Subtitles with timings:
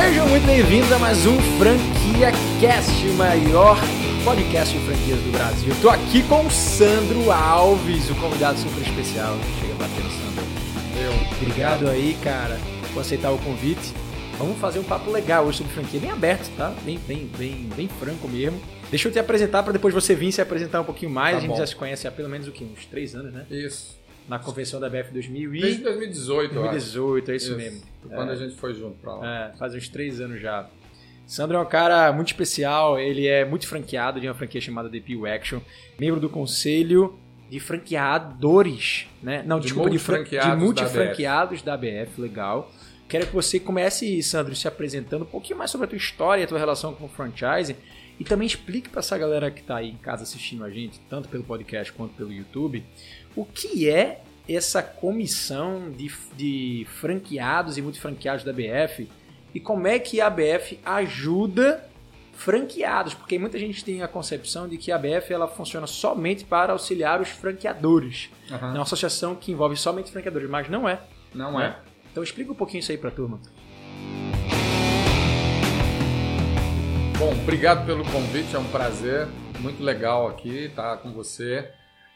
[0.00, 2.30] Sejam muito bem-vindos a mais um Franquia
[2.60, 3.76] Cast, o maior
[4.24, 5.72] podcast de franquias do Brasil.
[5.72, 9.36] Estou aqui com o Sandro Alves, o convidado super especial.
[9.60, 10.44] Chega batendo, Sandro.
[11.02, 11.36] Eu.
[11.42, 12.58] Obrigado aí, cara,
[12.94, 13.92] por aceitar o convite.
[14.38, 16.72] Vamos fazer um papo legal hoje sobre franquia, bem aberto, tá?
[16.84, 18.60] Bem, bem, bem, bem franco mesmo.
[18.90, 21.32] Deixa eu te apresentar para depois você vir se apresentar um pouquinho mais.
[21.32, 21.56] Tá a gente bom.
[21.56, 22.64] já se conhece há pelo menos o quê?
[22.64, 23.46] Uns três anos, né?
[23.50, 23.97] Isso.
[24.28, 25.60] Na convenção da BF 2000 e...
[25.62, 26.70] Desde 2018, eu acho.
[26.72, 27.82] 2018, é isso, mesmo.
[28.08, 29.26] Quando a gente foi junto pra lá.
[29.54, 30.68] É, faz uns três anos já.
[31.26, 35.00] Sandro é um cara muito especial, ele é muito franqueado de uma franquia chamada The
[35.00, 35.60] Peel Action,
[35.98, 37.18] membro do conselho
[37.50, 39.42] de franqueadores, né?
[39.46, 42.72] Não, De desculpa, de, fran- multifranqueados de da multifranqueados da ABF, legal.
[43.08, 46.46] Quero que você comece, Sandro, se apresentando um pouquinho mais sobre a tua história, a
[46.46, 47.74] tua relação com o franchise
[48.20, 51.28] e também explique para essa galera que está aí em casa assistindo a gente, tanto
[51.28, 52.84] pelo podcast quanto pelo YouTube,
[53.36, 59.08] o que é essa comissão de, de franqueados e multifranqueados da BF
[59.54, 61.84] e como é que a ABF ajuda
[62.32, 66.72] franqueados, porque muita gente tem a concepção de que a ABF ela funciona somente para
[66.72, 68.30] auxiliar os franqueadores.
[68.50, 68.68] Aham.
[68.68, 71.00] É uma associação que envolve somente franqueadores, mas não é.
[71.34, 71.76] Não é?
[72.10, 73.40] Então explica um pouquinho isso aí pra turma.
[77.18, 79.26] Bom, obrigado pelo convite, é um prazer.
[79.58, 81.68] Muito legal aqui estar com você.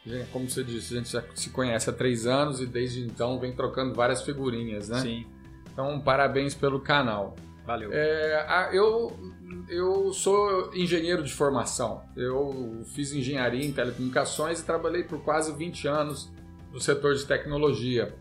[0.05, 3.39] Gente, Como você disse, a gente já se conhece há três anos e desde então
[3.39, 5.01] vem trocando várias figurinhas, né?
[5.01, 5.27] Sim,
[5.73, 7.37] Então, parabéns pelo canal.
[7.65, 7.91] valeu.
[7.93, 9.13] É, eu,
[9.69, 12.03] eu sou engenheiro de formação.
[12.17, 16.33] Eu fiz engenharia em telecomunicações e trabalhei por quase 20 anos
[16.73, 18.15] no setor de tecnologia.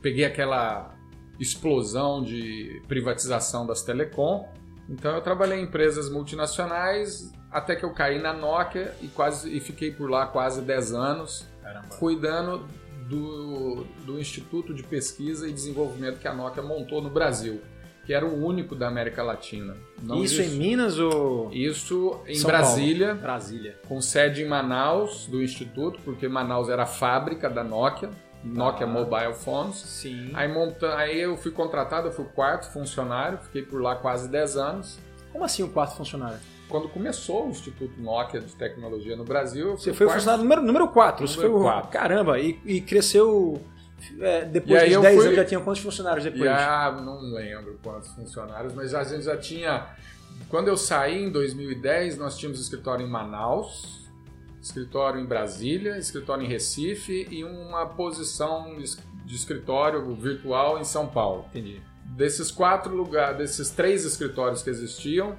[0.00, 0.94] Peguei aquela
[1.40, 4.48] explosão de privatização das telecom.
[4.88, 9.60] Então eu trabalhei em empresas multinacionais até que eu caí na Nokia e quase e
[9.60, 11.86] fiquei por lá quase 10 anos Caramba.
[11.98, 12.66] cuidando
[13.08, 17.60] do, do Instituto de Pesquisa e Desenvolvimento que a Nokia montou no Brasil,
[18.04, 19.76] que era o único da América Latina.
[20.02, 23.22] Não isso em Minas ou Isso em São Brasília, Paulo?
[23.22, 23.78] Brasília.
[23.86, 28.10] com sede em Manaus do Instituto, porque Manaus era a fábrica da Nokia,
[28.42, 28.90] Nokia Ah.
[28.90, 29.76] Mobile Phones.
[29.76, 30.30] Sim.
[30.34, 30.96] Aí, monta...
[30.96, 34.98] Aí eu fui contratado, eu fui o quarto funcionário, fiquei por lá quase 10 anos.
[35.32, 36.38] Como assim o quarto funcionário?
[36.68, 40.88] Quando começou o Instituto Nokia de Tecnologia no Brasil, Você foi o funcionário número, número
[40.88, 41.26] 4.
[41.28, 41.64] Você foi Número o...
[41.64, 41.90] quatro.
[41.90, 43.62] Caramba, e, e cresceu.
[44.20, 46.50] é, depois E eu 10 fui- anos já tinha quantos funcionários depois?
[46.50, 49.86] Ah, não lembro quantos funcionários, mas a gente já tinha.
[50.48, 54.08] Quando eu saí em 2010, nós tínhamos escritório em Manaus,
[54.60, 58.76] escritório em Brasília, escritório em Recife e uma posição
[59.24, 61.44] de escritório virtual em São Paulo.
[61.50, 61.80] Entendi.
[62.04, 65.36] Desses quatro lugares, desses três escritórios que existiam,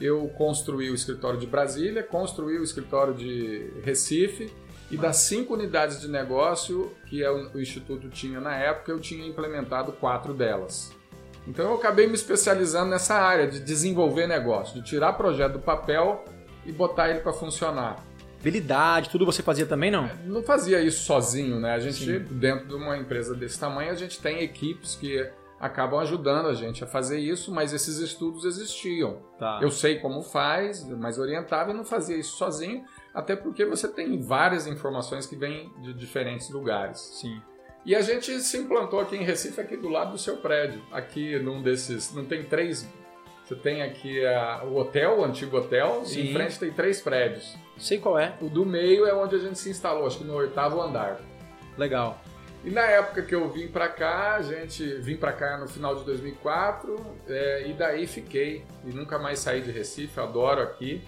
[0.00, 4.52] eu construí o escritório de Brasília, construí o escritório de Recife
[4.90, 9.00] e das cinco unidades de negócio que é o o Instituto tinha na época, eu
[9.00, 10.92] tinha implementado quatro delas.
[11.46, 16.24] Então eu acabei me especializando nessa área de desenvolver negócio, de tirar projeto do papel
[16.66, 18.04] e botar ele para funcionar.
[18.38, 20.08] Habilidade, tudo você fazia também, não?
[20.24, 21.72] Não fazia isso sozinho, né?
[21.72, 22.18] A gente, Sim.
[22.30, 25.28] dentro de uma empresa desse tamanho, a gente tem equipes que
[25.60, 29.18] acabam ajudando a gente a fazer isso, mas esses estudos existiam.
[29.38, 29.58] Tá.
[29.60, 34.20] Eu sei como faz, mas orientava e não fazia isso sozinho, até porque você tem
[34.22, 36.98] várias informações que vêm de diferentes lugares.
[37.20, 37.40] Sim.
[37.84, 40.82] E a gente se implantou aqui em Recife, aqui do lado do seu prédio.
[40.92, 42.12] Aqui num desses.
[42.14, 42.86] Não tem três.
[43.44, 46.20] Você tem aqui a- o hotel, o antigo hotel, Sim.
[46.20, 47.56] e em frente tem três prédios.
[47.78, 48.34] Sei qual é.
[48.42, 51.18] O do meio é onde a gente se instalou, acho que no oitavo andar.
[51.78, 52.18] Legal.
[52.64, 55.94] E na época que eu vim pra cá, a gente vim pra cá no final
[55.94, 61.02] de 2004 é, e daí fiquei e nunca mais saí de Recife, adoro aqui.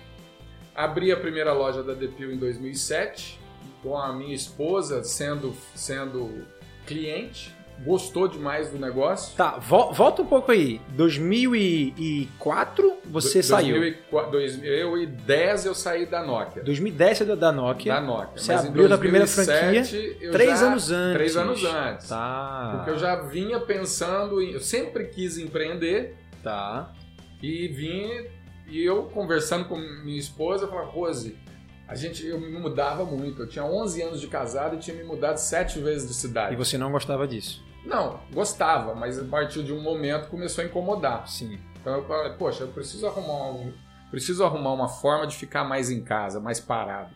[0.75, 3.41] Abri a primeira loja da Depil em 2007
[3.83, 6.47] com a minha esposa sendo sendo
[6.87, 9.37] cliente, gostou demais do negócio.
[9.37, 10.81] Tá, vo- volta um pouco aí.
[10.89, 13.75] 2004 você Do- saiu.
[13.81, 16.63] 2004 2010 eu saí da Nokia.
[16.63, 17.95] 2010 você da Nokia.
[17.95, 18.41] Da Nokia.
[18.43, 21.15] Você Mas abriu a primeira 2007, eu Três já- anos antes.
[21.15, 22.09] Três anos antes.
[22.09, 22.73] Tá.
[22.77, 24.53] Porque eu já vinha pensando em.
[24.53, 26.93] Eu sempre quis empreender Tá.
[27.43, 28.27] e vim.
[28.69, 31.37] E eu conversando com minha esposa, eu falava, Rose,
[31.89, 33.43] a gente, eu me mudava muito.
[33.43, 36.55] Eu tinha 11 anos de casado e tinha me mudado sete vezes de cidade.
[36.55, 37.61] E você não gostava disso?
[37.85, 41.29] Não, gostava, mas a partir de um momento começou a incomodar.
[41.29, 41.59] Sim.
[41.81, 43.73] Então eu falei, poxa, eu preciso arrumar, um,
[44.11, 47.15] preciso arrumar uma forma de ficar mais em casa, mais parado.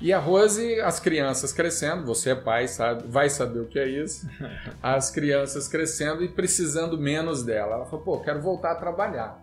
[0.00, 3.86] E a Rose, as crianças crescendo, você é pai, sabe, vai saber o que é
[3.86, 4.26] isso.
[4.82, 7.74] As crianças crescendo e precisando menos dela.
[7.74, 9.38] Ela falou, pô, quero voltar a trabalhar.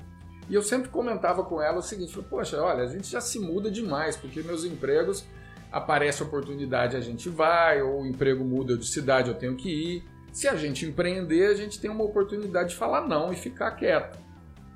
[0.49, 3.37] E eu sempre comentava com ela o seguinte, falei, poxa, olha, a gente já se
[3.37, 5.27] muda demais, porque meus empregos,
[5.71, 10.16] aparece oportunidade, a gente vai, ou o emprego muda de cidade, eu tenho que ir.
[10.37, 14.19] Se a gente empreender, a gente tem uma oportunidade de falar não e ficar quieto.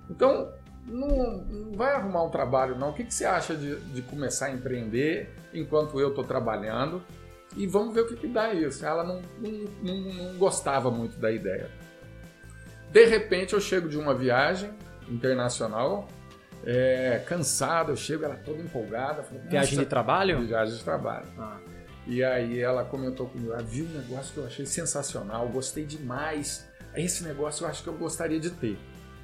[0.09, 0.51] Então,
[0.87, 2.89] não, não vai arrumar um trabalho, não.
[2.89, 7.03] O que, que você acha de, de começar a empreender enquanto eu estou trabalhando?
[7.55, 8.83] E vamos ver o que, que dá isso.
[8.83, 11.69] Ela não, não, não, gostava muito da ideia.
[12.91, 14.71] De repente, eu chego de uma viagem
[15.07, 16.07] internacional,
[16.65, 19.21] é, cansado, eu chego, ela toda empolgada.
[19.21, 20.41] Falei, viagem de trabalho?
[20.41, 21.27] Viagem de trabalho.
[21.37, 21.59] Ah.
[22.07, 26.67] E aí ela comentou comigo, ah, viu um negócio que eu achei sensacional, gostei demais.
[26.95, 28.77] Esse negócio eu acho que eu gostaria de ter.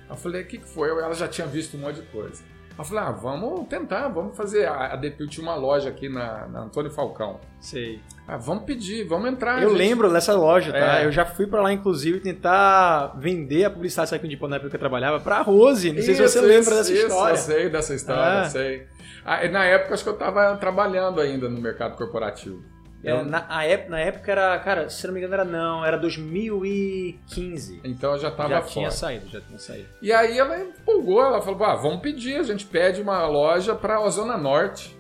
[0.10, 0.90] Eu falei, o que, que foi?
[0.90, 2.42] Ela já tinha visto um monte de coisa.
[2.78, 4.68] Eu falei, ah, vamos tentar, vamos fazer.
[4.68, 7.40] A Depil tinha uma loja aqui na, na Antônio Falcão.
[7.60, 8.00] Sei.
[8.28, 9.64] Ah, vamos pedir, vamos entrar.
[9.64, 9.78] Eu gente.
[9.80, 11.00] lembro dessa loja, tá?
[11.00, 11.06] É.
[11.06, 14.70] Eu já fui para lá, inclusive, tentar vender a publicidade Saquinho de Pão na época
[14.70, 15.92] que eu trabalhava pra Rose.
[15.92, 17.34] Não sei isso, se você lembra dessa isso, história.
[17.34, 18.50] Eu sei dessa história, é.
[18.50, 18.88] sei.
[19.26, 22.64] Ah, na época, acho que eu estava trabalhando ainda no mercado corporativo.
[23.04, 27.82] É, na, época, na época era, cara, se não me engano era não, era 2015.
[27.84, 28.72] Então eu já tava Já fora.
[28.72, 29.88] tinha saído, já tinha saído.
[30.02, 34.00] E aí ela empolgou, ela falou, ah, vamos pedir, a gente pede uma loja para
[34.00, 34.98] a Zona Norte.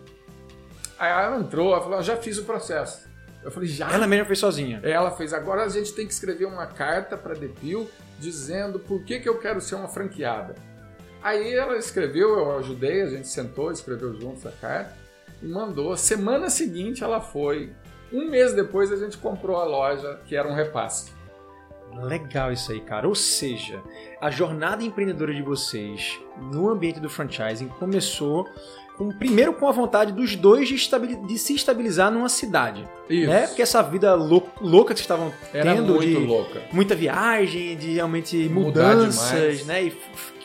[0.99, 3.07] Aí ela entrou, ela falou, ah, já fiz o processo.
[3.43, 3.91] Eu falei, já?
[3.91, 4.79] Ela mesma fez sozinha.
[4.83, 7.89] Ela fez, agora a gente tem que escrever uma carta para Depil
[8.19, 10.55] dizendo por que, que eu quero ser uma franqueada.
[11.21, 14.93] Aí ela escreveu, eu ajudei, a gente sentou, escreveu juntos a carta
[15.41, 15.95] e mandou.
[15.97, 17.71] Semana seguinte ela foi
[18.11, 21.11] um mês depois a gente comprou a loja, que era um repasse.
[22.03, 23.07] Legal isso aí, cara.
[23.07, 23.81] Ou seja,
[24.21, 26.19] a jornada empreendedora de vocês
[26.51, 28.47] no ambiente do franchising começou
[28.97, 30.75] com, primeiro com a vontade dos dois de,
[31.27, 32.83] de se estabilizar numa cidade.
[33.09, 33.29] Isso.
[33.29, 33.47] Né?
[33.47, 36.61] Porque essa vida lou louca que vocês estavam Era tendo muito de louca.
[36.71, 39.83] muita viagem, de realmente mudanças, né?
[39.85, 39.97] E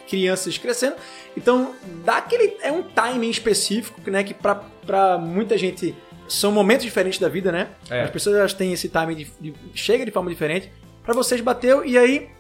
[0.09, 0.97] crianças crescendo.
[1.35, 1.75] Então,
[2.05, 5.97] dá aquele é um timing específico, né, que para muita gente
[6.33, 7.69] são momentos diferentes da vida, né?
[7.91, 8.03] É.
[8.03, 10.73] As pessoas elas têm esse timing de, de chega de forma diferente.
[11.05, 12.31] Para vocês bateu e aí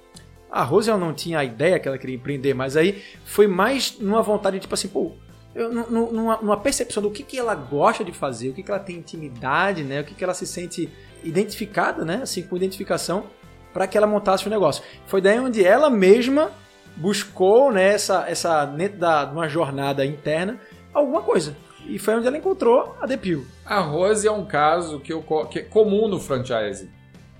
[0.50, 3.98] a Rose ela não tinha a ideia que ela queria empreender, mas aí foi mais
[3.98, 5.12] numa vontade tipo assim, pô,
[5.54, 8.80] eu, numa, numa, percepção do que, que ela gosta de fazer, o que, que ela
[8.80, 10.00] tem intimidade, né?
[10.00, 10.88] O que, que ela se sente
[11.22, 12.20] identificada, né?
[12.22, 13.26] Assim, com identificação
[13.72, 14.82] para que ela montasse o negócio.
[15.06, 16.50] Foi daí onde ela mesma
[16.96, 20.58] buscou, né, essa, essa dentro da, de uma jornada interna,
[20.92, 21.56] alguma coisa.
[21.87, 23.46] E foi onde ela encontrou a Depil.
[23.64, 26.90] A Rose é um caso que, eu, que é comum no franchise.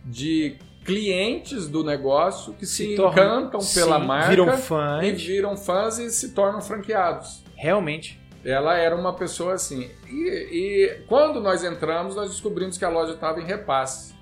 [0.05, 5.05] De clientes do negócio que se, se encantam pela sim, marca viram fãs.
[5.05, 7.43] e viram fãs e se tornam franqueados.
[7.55, 8.21] Realmente.
[8.45, 9.89] Ela era uma pessoa assim.
[10.09, 14.13] E, e quando nós entramos, nós descobrimos que a loja estava em repasse.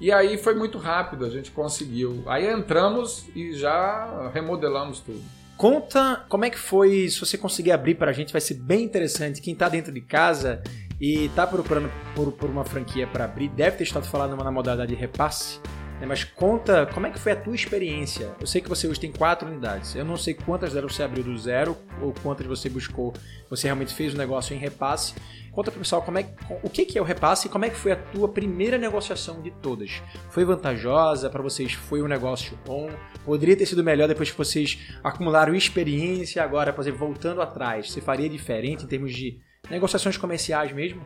[0.00, 2.22] E aí foi muito rápido, a gente conseguiu.
[2.26, 5.22] Aí entramos e já remodelamos tudo.
[5.56, 8.84] Conta como é que foi, se você conseguir abrir para a gente, vai ser bem
[8.84, 9.40] interessante.
[9.40, 10.62] Quem está dentro de casa
[11.00, 14.94] e está procurando por, por uma franquia para abrir, deve ter estado falando na modalidade
[14.94, 15.60] de repasse.
[16.00, 16.06] Né?
[16.06, 18.34] Mas conta como é que foi a tua experiência.
[18.40, 19.94] Eu sei que você hoje tem quatro unidades.
[19.94, 23.12] Eu não sei quantas delas você abriu do zero ou quantas você buscou,
[23.48, 25.14] você realmente fez o um negócio em repasse.
[25.52, 26.26] Conta pro pessoal como é,
[26.64, 29.52] o que é o repasse e como é que foi a tua primeira negociação de
[29.52, 30.02] todas.
[30.30, 31.72] Foi vantajosa para vocês?
[31.72, 32.90] Foi um negócio bom?
[33.24, 38.28] Poderia ter sido melhor depois que vocês acumularam experiência agora, por voltando atrás, você faria
[38.28, 39.38] diferente em termos de
[39.70, 41.02] negociações comerciais mesmo?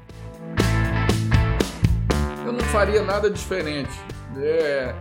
[2.44, 3.92] Eu não faria nada diferente.
[4.38, 4.94] É,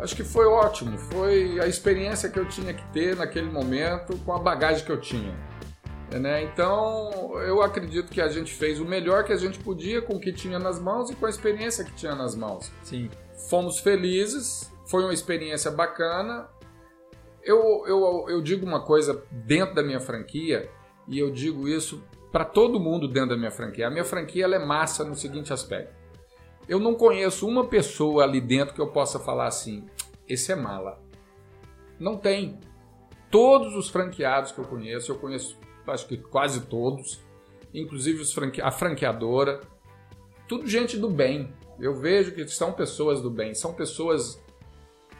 [0.00, 0.98] acho que foi ótimo.
[0.98, 5.00] Foi a experiência que eu tinha que ter naquele momento com a bagagem que eu
[5.00, 5.34] tinha.
[6.18, 6.42] Né?
[6.42, 10.20] Então, eu acredito que a gente fez o melhor que a gente podia com o
[10.20, 12.72] que tinha nas mãos e com a experiência que tinha nas mãos.
[12.82, 13.08] Sim.
[13.48, 16.48] Fomos felizes, foi uma experiência bacana.
[17.42, 20.68] Eu, eu, eu digo uma coisa dentro da minha franquia,
[21.06, 23.86] e eu digo isso para todo mundo dentro da minha franquia.
[23.86, 25.99] A minha franquia é massa no seguinte aspecto.
[26.70, 29.86] Eu não conheço uma pessoa ali dentro que eu possa falar assim:
[30.28, 31.02] esse é mala.
[31.98, 32.60] Não tem.
[33.28, 35.58] Todos os franqueados que eu conheço, eu conheço
[35.88, 37.20] acho que quase todos,
[37.74, 38.62] inclusive franque...
[38.62, 39.60] a franqueadora,
[40.46, 41.52] tudo gente do bem.
[41.80, 44.40] Eu vejo que são pessoas do bem, são pessoas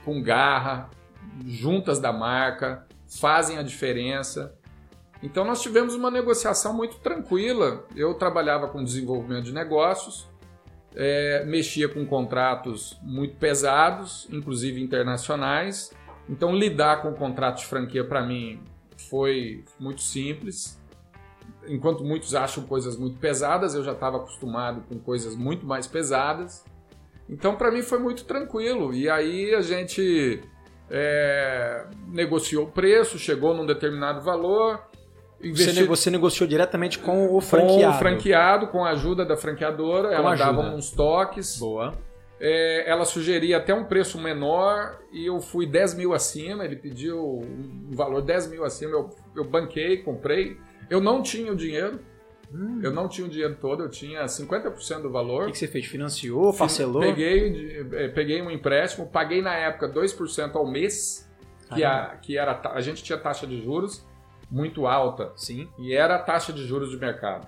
[0.05, 0.89] com garra,
[1.45, 2.87] juntas da marca,
[3.19, 4.57] fazem a diferença.
[5.21, 7.85] Então nós tivemos uma negociação muito tranquila.
[7.97, 10.31] Eu trabalhava com desenvolvimento de negócios,
[10.95, 15.93] é, mexia com contratos muito pesados, inclusive internacionais.
[16.29, 18.61] Então lidar com contratos de franquia para mim
[19.09, 20.81] foi muito simples.
[21.67, 26.65] Enquanto muitos acham coisas muito pesadas, eu já estava acostumado com coisas muito mais pesadas.
[27.31, 28.93] Então, para mim, foi muito tranquilo.
[28.93, 30.43] E aí a gente
[30.91, 34.90] é, negociou o preço, chegou num determinado valor.
[35.43, 37.83] Você, você, negociou diretamente com o franqueado?
[37.83, 40.09] Com o franqueado, com a ajuda da franqueadora.
[40.09, 40.53] Com ela ajuda.
[40.53, 41.59] dava uns toques.
[41.59, 41.95] Boa.
[42.39, 46.65] é, ela sugeria até um preço menor e eu fui 10 mil acima.
[46.65, 50.59] Ele pediu um valor 10 mil acima, eu, eu banquei, comprei.
[50.91, 52.01] Eu não tinha o dinheiro,
[52.53, 52.81] Hum.
[52.83, 55.45] Eu não tinha o dinheiro todo, eu tinha 50% do valor.
[55.45, 55.87] O que, que, você fez?
[55.87, 57.01] Financiou, parcelou?
[57.01, 61.31] Peguei, eh, peguei um empréstimo, paguei na época 2% ao mês,
[61.73, 64.05] que, a, que era a gente tinha taxa de juros
[64.51, 65.33] muito alta.
[65.37, 65.69] Sim.
[65.79, 67.47] E era a taxa de juros de mercado.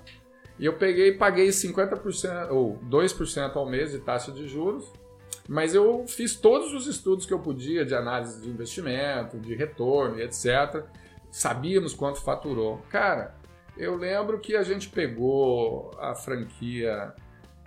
[0.59, 4.93] E eu peguei e paguei 50% ou 2% ao mês de taxa de juros.
[5.49, 10.19] Mas eu fiz todos os estudos que eu podia de análise de investimento, de retorno
[10.19, 10.85] e etc.
[11.31, 12.81] Sabíamos quanto faturou.
[12.89, 13.35] Cara,
[13.77, 17.13] eu lembro que a gente pegou a franquia.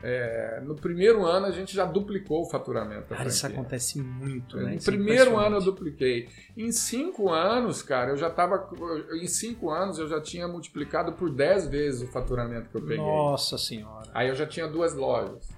[0.03, 3.07] É, no primeiro ano a gente já duplicou o faturamento.
[3.07, 4.71] Cara, isso acontece muito, né?
[4.71, 6.29] No isso é primeiro ano eu dupliquei.
[6.55, 8.69] Em cinco anos, cara, eu já tava.
[9.13, 12.97] Em cinco anos eu já tinha multiplicado por dez vezes o faturamento que eu peguei.
[12.97, 14.09] Nossa senhora.
[14.13, 15.49] Aí eu já tinha duas lojas.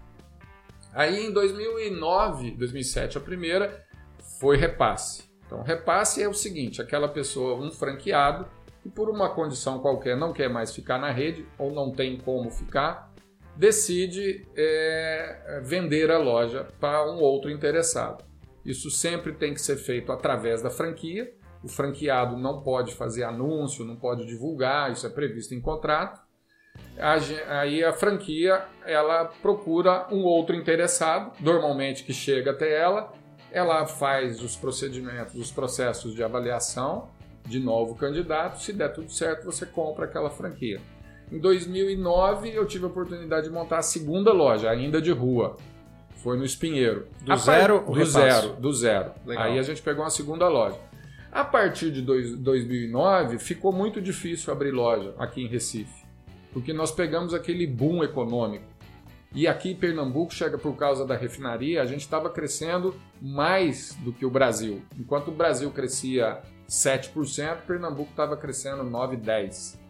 [0.94, 3.86] Aí em 2009, 2007, a primeira
[4.40, 5.24] foi repasse.
[5.46, 8.48] Então, repasse é o seguinte: aquela pessoa, um franqueado,
[8.82, 12.50] que por uma condição qualquer não quer mais ficar na rede ou não tem como
[12.50, 13.07] ficar,
[13.58, 18.24] decide é, vender a loja para um outro interessado.
[18.64, 21.34] Isso sempre tem que ser feito através da franquia.
[21.64, 26.22] O franqueado não pode fazer anúncio, não pode divulgar, isso é previsto em contrato.
[27.48, 33.12] Aí a franquia ela procura um outro interessado, normalmente que chega até ela,
[33.52, 37.10] ela faz os procedimentos, os processos de avaliação
[37.46, 38.62] de novo candidato.
[38.62, 40.80] Se der tudo certo, você compra aquela franquia.
[41.32, 45.58] Em 2009, eu tive a oportunidade de montar a segunda loja, ainda de rua.
[46.16, 47.08] Foi no Espinheiro.
[47.22, 47.84] Do a zero?
[47.86, 49.12] Do zero, do zero.
[49.26, 49.44] Legal.
[49.44, 50.78] Aí a gente pegou uma segunda loja.
[51.32, 56.06] A partir de dois, 2009, ficou muito difícil abrir loja aqui em Recife,
[56.54, 58.66] porque nós pegamos aquele boom econômico.
[59.36, 64.14] E aqui em Pernambuco, chega por causa da refinaria, a gente estava crescendo mais do
[64.14, 64.82] que o Brasil.
[64.98, 69.87] Enquanto o Brasil crescia 7%, Pernambuco estava crescendo 9, 10.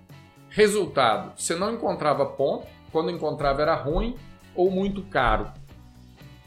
[0.57, 4.17] Resultado, você não encontrava ponto, quando encontrava era ruim
[4.55, 5.51] ou muito caro.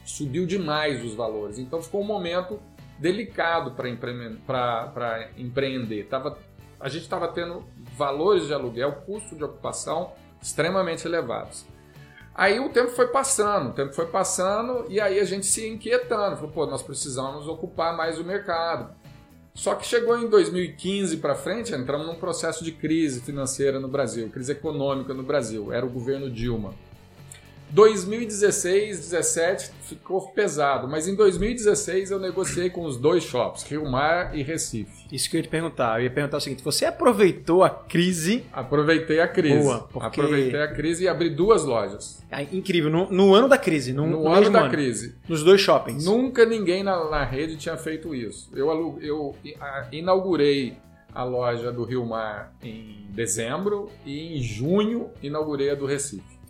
[0.03, 2.59] Subiu demais os valores, então ficou um momento
[2.99, 6.07] delicado para empreender.
[6.09, 6.37] Tava,
[6.77, 7.63] a gente estava tendo
[7.95, 11.65] valores de aluguel, custo de ocupação extremamente elevados.
[12.35, 16.35] Aí o tempo foi passando, o tempo foi passando e aí a gente se inquietando.
[16.35, 18.93] Falou, pô, nós precisamos ocupar mais o mercado.
[19.53, 24.29] Só que chegou em 2015 para frente, entramos num processo de crise financeira no Brasil,
[24.29, 25.71] crise econômica no Brasil.
[25.73, 26.73] Era o governo Dilma.
[27.71, 34.35] 2016, 17 ficou pesado, mas em 2016 eu negociei com os dois shops, Rio Mar
[34.35, 35.05] e Recife.
[35.11, 35.99] Isso que eu ia te perguntar.
[35.99, 38.45] Eu ia perguntar o seguinte: você aproveitou a crise?
[38.51, 39.63] Aproveitei a crise.
[39.63, 40.07] Boa, porque...
[40.07, 42.21] Aproveitei a crise e abri duas lojas.
[42.29, 42.89] É incrível.
[42.89, 43.93] No, no ano da crise.
[43.93, 45.15] No, no, no ano da ano, crise.
[45.27, 46.05] Nos dois shoppings.
[46.05, 48.49] Nunca ninguém na, na rede tinha feito isso.
[48.53, 49.35] Eu, eu
[49.91, 50.77] inaugurei
[51.13, 56.40] a loja do Rio Mar em dezembro e em junho inaugurei a do Recife.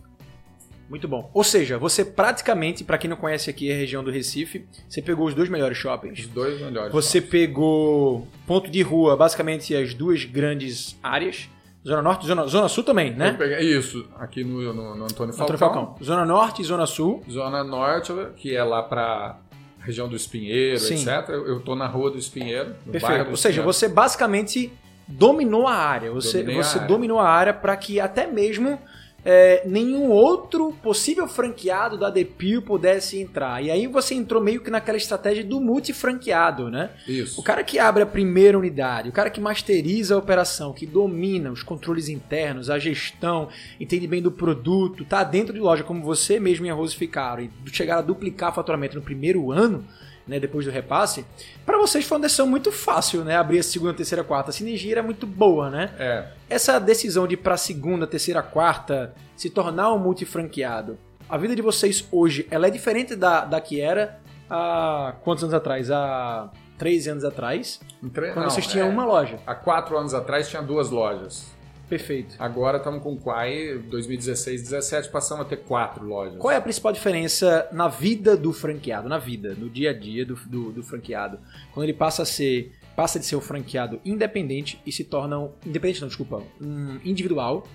[0.92, 1.30] Muito bom.
[1.32, 5.26] Ou seja, você praticamente, para quem não conhece aqui a região do Recife, você pegou
[5.26, 6.18] os dois melhores shoppings.
[6.18, 6.92] Os dois melhores.
[6.92, 7.30] Você shoppings.
[7.30, 11.48] pegou ponto de rua, basicamente as duas grandes áreas.
[11.82, 13.34] Zona Norte e Zona, Zona Sul também, né?
[13.38, 15.56] Peguei, isso, aqui no, no, no Antônio, Falcão.
[15.56, 15.96] Antônio Falcão.
[16.04, 17.24] Zona Norte e Zona Sul.
[17.28, 19.40] Zona Norte, que é lá para
[19.80, 20.96] região do Espinheiro, Sim.
[20.96, 21.30] etc.
[21.30, 22.74] Eu tô na rua do Espinheiro.
[22.90, 23.30] Perfeito.
[23.30, 24.70] Ou seja, você basicamente
[25.08, 26.12] dominou a área.
[26.12, 26.86] Você, você a área.
[26.86, 28.78] dominou a área para que até mesmo
[29.24, 33.62] é, nenhum outro possível franqueado da Depil pudesse entrar.
[33.62, 36.90] E aí você entrou meio que naquela estratégia do multifranqueado, né?
[37.06, 37.40] Isso.
[37.40, 41.52] O cara que abre a primeira unidade, o cara que masteriza a operação, que domina
[41.52, 43.48] os controles internos, a gestão,
[43.78, 47.44] entende bem do produto, tá dentro de loja como você mesmo e a Rose ficaram,
[47.44, 49.84] e chegar a duplicar o faturamento no primeiro ano,
[50.26, 51.24] né, depois do repasse,
[51.66, 53.36] para vocês foi uma decisão muito fácil, né?
[53.36, 54.50] Abrir a segunda, terceira, quarta.
[54.50, 55.94] A sinergia era muito boa, né?
[55.98, 56.26] É.
[56.48, 60.98] Essa decisão de ir para segunda, terceira, quarta, se tornar um multifranqueado,
[61.28, 65.54] a vida de vocês hoje, ela é diferente da, da que era há quantos anos
[65.54, 65.90] atrás?
[65.90, 67.80] Há 13 anos atrás?
[68.00, 69.38] Quando Não, vocês tinham é, uma loja.
[69.46, 71.50] Há quatro anos atrás tinha duas lojas.
[71.92, 72.36] Perfeito.
[72.38, 76.38] Agora estamos com o Quai, 2016, 17, passamos a ter quatro lojas.
[76.38, 80.24] Qual é a principal diferença na vida do franqueado, na vida, no dia a dia
[80.24, 81.38] do, do, do franqueado,
[81.70, 85.50] quando ele passa a ser passa de ser um franqueado independente e se torna um,
[85.66, 87.66] independente não, desculpa, um individual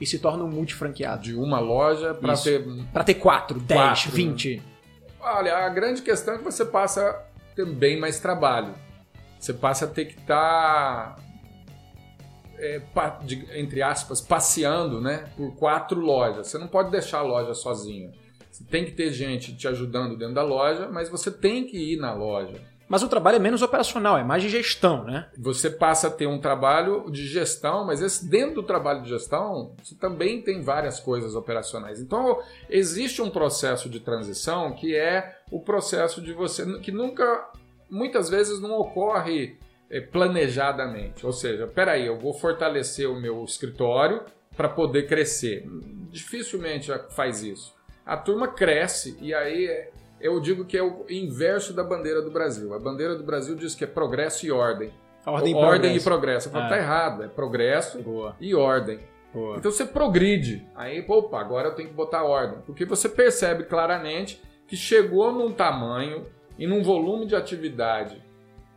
[0.00, 1.24] e se torna um multifranqueado.
[1.24, 2.64] De uma loja para ter
[2.94, 4.62] para ter quatro, dez, quatro, vinte.
[5.20, 8.72] Olha, a grande questão é que você passa a ter bem mais trabalho.
[9.38, 11.25] Você passa a ter que estar tá
[12.58, 12.82] é,
[13.22, 16.48] de, entre aspas, passeando né, por quatro lojas.
[16.48, 18.10] Você não pode deixar a loja sozinha.
[18.50, 21.98] Você tem que ter gente te ajudando dentro da loja, mas você tem que ir
[21.98, 22.60] na loja.
[22.88, 25.28] Mas o trabalho é menos operacional, é mais de gestão, né?
[25.36, 29.74] Você passa a ter um trabalho de gestão, mas esse, dentro do trabalho de gestão,
[29.82, 32.00] você também tem várias coisas operacionais.
[32.00, 32.38] Então,
[32.70, 36.78] existe um processo de transição que é o processo de você.
[36.78, 37.50] que nunca,
[37.90, 39.58] muitas vezes, não ocorre
[40.12, 41.24] planejadamente.
[41.24, 44.22] Ou seja, peraí, eu vou fortalecer o meu escritório
[44.56, 45.64] para poder crescer.
[46.10, 47.74] Dificilmente faz isso.
[48.04, 49.88] A turma cresce e aí
[50.20, 52.72] eu digo que é o inverso da bandeira do Brasil.
[52.74, 54.92] A bandeira do Brasil diz que é progresso e ordem.
[55.26, 56.48] Ordem, e, ordem e progresso.
[56.48, 56.68] Eu falo, É.
[56.68, 59.00] tá errado, é progresso Boa, e ordem.
[59.34, 59.56] boa.
[59.56, 60.64] Então você progride.
[60.74, 62.60] Aí, opa, agora eu tenho que botar ordem.
[62.64, 66.26] Porque você percebe claramente que chegou num tamanho
[66.56, 68.22] e num volume de atividade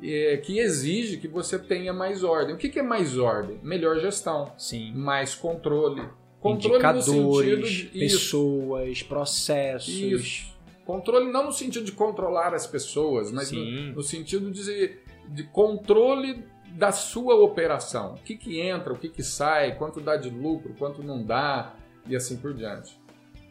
[0.01, 2.55] eh, que exige que você tenha mais ordem.
[2.55, 3.59] O que que é mais ordem?
[3.63, 4.91] Melhor gestão, Sim.
[4.93, 6.03] mais controle.
[6.39, 8.17] Controle no sentido Indicadores, de isso.
[8.17, 9.89] pessoas, processos.
[9.89, 10.59] Isso.
[10.85, 13.63] Controle não no sentido de controlar as pessoas, mas no,
[13.93, 18.13] no sentido de, de controle da sua operação.
[18.13, 21.75] O que, que entra, o que, que sai, quanto dá de lucro, quanto não dá,
[22.07, 22.99] e assim por diante.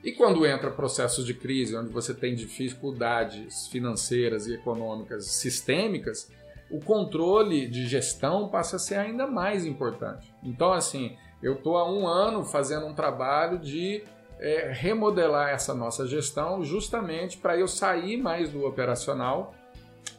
[0.03, 6.31] E quando entra processos de crise, onde você tem dificuldades financeiras e econômicas sistêmicas,
[6.71, 10.35] o controle de gestão passa a ser ainda mais importante.
[10.43, 14.03] Então, assim, eu estou há um ano fazendo um trabalho de
[14.39, 19.55] é, remodelar essa nossa gestão justamente para eu sair mais do operacional,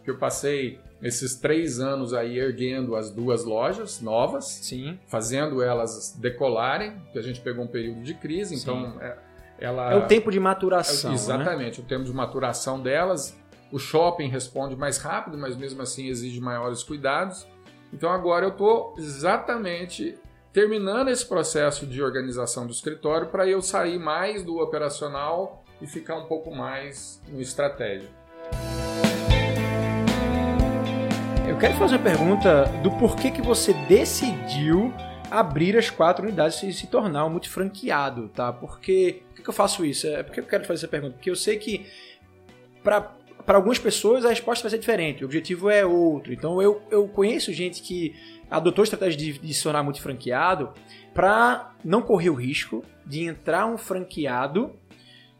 [0.03, 4.99] que eu passei esses três anos aí erguendo as duas lojas novas, Sim.
[5.07, 9.17] fazendo elas decolarem, que a gente pegou um período de crise, então é,
[9.59, 11.11] ela É o tempo de maturação.
[11.11, 11.15] né?
[11.15, 13.37] Exatamente, o tempo de maturação delas.
[13.71, 17.47] O shopping responde mais rápido, mas mesmo assim exige maiores cuidados.
[17.93, 20.17] Então agora eu estou exatamente
[20.51, 26.17] terminando esse processo de organização do escritório para eu sair mais do operacional e ficar
[26.17, 28.11] um pouco mais no estratégico.
[31.47, 34.91] Eu quero fazer uma pergunta do porquê que você decidiu
[35.29, 38.51] abrir as quatro unidades e se tornar um multifranqueado, tá?
[38.51, 40.07] Porque, por que, que eu faço isso?
[40.07, 41.13] É porque eu quero fazer essa pergunta?
[41.13, 41.85] Porque eu sei que
[42.83, 43.01] para
[43.47, 46.33] algumas pessoas a resposta vai ser diferente, o objetivo é outro.
[46.33, 48.15] Então eu, eu conheço gente que
[48.49, 50.71] adotou a estratégia de, de se tornar multifranqueado
[51.13, 54.71] para não correr o risco de entrar um franqueado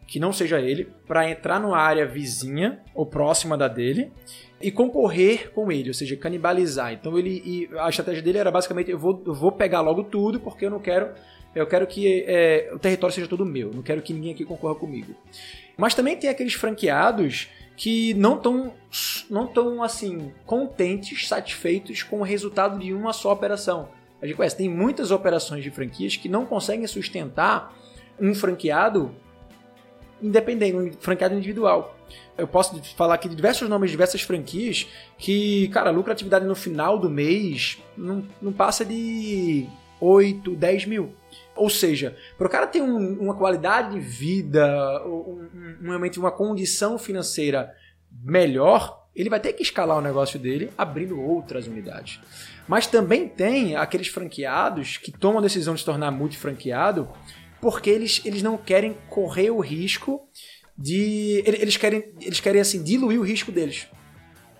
[0.09, 4.11] que não seja ele, para entrar numa área vizinha ou próxima da dele
[4.59, 6.91] e concorrer com ele, ou seja, canibalizar.
[6.91, 10.65] Então ele a estratégia dele era basicamente eu vou, eu vou pegar logo tudo porque
[10.65, 11.11] eu não quero
[11.53, 14.75] eu quero que é, o território seja todo meu, não quero que ninguém aqui concorra
[14.75, 15.15] comigo.
[15.77, 17.47] Mas também tem aqueles franqueados
[17.79, 18.73] que não estão
[19.29, 23.87] não tão assim contentes, satisfeitos com o resultado de uma só operação.
[24.21, 27.73] A gente conhece, tem muitas operações de franquias que não conseguem sustentar
[28.19, 29.15] um franqueado
[30.21, 31.95] independente, um franqueado individual.
[32.37, 34.85] Eu posso falar aqui de diversos nomes de diversas franquias
[35.17, 41.13] que, cara, a lucratividade no final do mês não, não passa de 8, 10 mil.
[41.55, 46.97] Ou seja, para o cara ter um, uma qualidade de vida, um, realmente uma condição
[46.97, 47.73] financeira
[48.23, 52.19] melhor, ele vai ter que escalar o negócio dele abrindo outras unidades.
[52.67, 57.09] Mas também tem aqueles franqueados que tomam a decisão de se tornar multifranqueado
[57.61, 60.21] porque eles, eles não querem correr o risco
[60.77, 61.43] de.
[61.45, 63.87] Eles querem, eles querem assim, diluir o risco deles.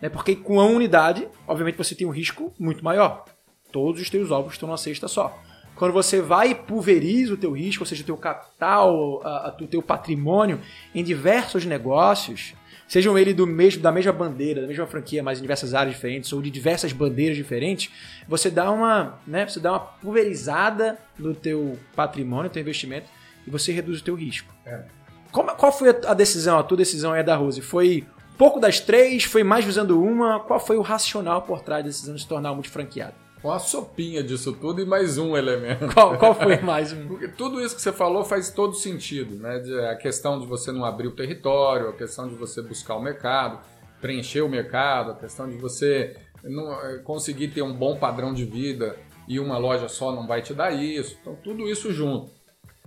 [0.02, 0.10] Né?
[0.10, 3.26] Porque com a unidade, obviamente você tem um risco muito maior.
[3.72, 5.38] Todos os teus ovos estão numa cesta só.
[5.76, 9.58] Quando você vai e pulveriza o teu risco, ou seja, o teu capital, a, a,
[9.62, 10.60] o teu patrimônio
[10.94, 12.54] em diversos negócios,
[12.86, 16.34] sejam eles do mesmo, da mesma bandeira, da mesma franquia, mas em diversas áreas diferentes,
[16.34, 17.92] ou de diversas bandeiras diferentes,
[18.28, 23.08] você dá uma, né, você dá uma pulverizada no teu patrimônio, no teu investimento,
[23.48, 24.54] e você reduz o teu risco.
[24.66, 24.84] É.
[25.32, 27.62] Como, qual foi a decisão, a tua decisão é da Rose?
[27.62, 28.06] Foi
[28.38, 29.24] pouco das três?
[29.24, 30.40] Foi mais visando uma?
[30.40, 33.14] Qual foi o racional por trás da decisão de se tornar multifranqueado?
[33.42, 35.88] Uma sopinha disso tudo e mais um elemento.
[35.94, 37.08] Qual, qual foi mais um?
[37.08, 39.64] Porque tudo isso que você falou faz todo sentido, né?
[39.90, 43.60] A questão de você não abrir o território, a questão de você buscar o mercado,
[44.02, 48.98] preencher o mercado, a questão de você não, conseguir ter um bom padrão de vida
[49.26, 51.18] e uma loja só não vai te dar isso.
[51.22, 52.32] Então, tudo isso junto.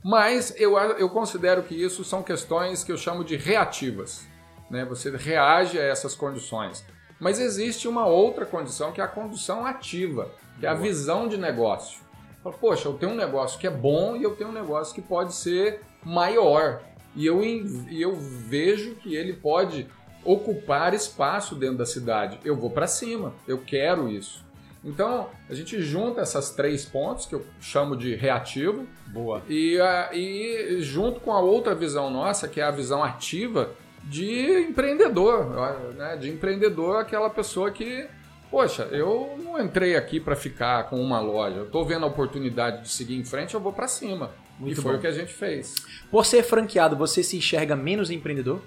[0.05, 4.27] Mas eu, eu considero que isso são questões que eu chamo de reativas.
[4.69, 4.85] Né?
[4.85, 6.85] Você reage a essas condições.
[7.23, 11.39] Mas existe uma outra condição que é a condição ativa, que é a visão de
[11.39, 12.01] negócio.
[12.61, 15.33] Poxa, eu tenho um negócio que é bom e eu tenho um negócio que pode
[15.33, 16.83] ser maior.
[17.15, 19.87] E eu, e eu vejo que ele pode
[20.25, 22.41] ocupar espaço dentro da cidade.
[22.45, 24.45] Eu vou para cima, eu quero isso.
[24.85, 28.85] Então, a gente junta essas três pontos, que eu chamo de reativo.
[29.07, 29.43] Boa.
[29.49, 33.71] E, a, e junto com a outra visão nossa, que é a visão ativa
[34.05, 35.95] de empreendedor.
[35.95, 36.17] Né?
[36.17, 38.07] De empreendedor, aquela pessoa que,
[38.51, 41.57] poxa, eu não entrei aqui para ficar com uma loja.
[41.57, 44.31] Eu estou vendo a oportunidade de seguir em frente, eu vou para cima.
[44.59, 44.99] Muito e foi bom.
[44.99, 45.75] o que a gente fez.
[46.11, 48.61] Por ser franqueado, você se enxerga menos empreendedor?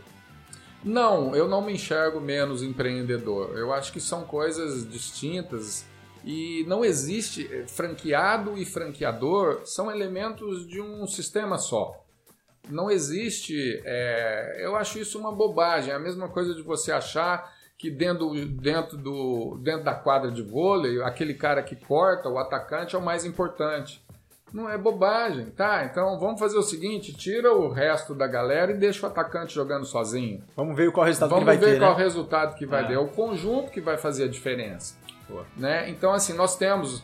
[0.84, 3.58] Não, eu não me enxergo menos empreendedor.
[3.58, 5.86] Eu acho que são coisas distintas
[6.24, 12.05] e não existe eh, franqueado e franqueador são elementos de um sistema só.
[12.70, 13.82] Não existe.
[13.86, 15.92] É, eu acho isso uma bobagem.
[15.92, 20.42] É a mesma coisa de você achar que dentro, dentro, do, dentro da quadra de
[20.42, 24.04] vôlei, aquele cara que corta, o atacante, é o mais importante.
[24.54, 25.84] Não é bobagem, tá?
[25.84, 29.86] Então vamos fazer o seguinte: tira o resto da galera e deixa o atacante jogando
[29.86, 30.42] sozinho.
[30.56, 31.66] Vamos ver qual resultado vamos que vai ter.
[31.66, 32.04] Vamos ver qual né?
[32.04, 32.88] resultado que vai é.
[32.88, 32.94] ter.
[32.94, 34.96] É o conjunto que vai fazer a diferença.
[35.58, 35.90] Né?
[35.90, 37.04] Então, assim, nós temos.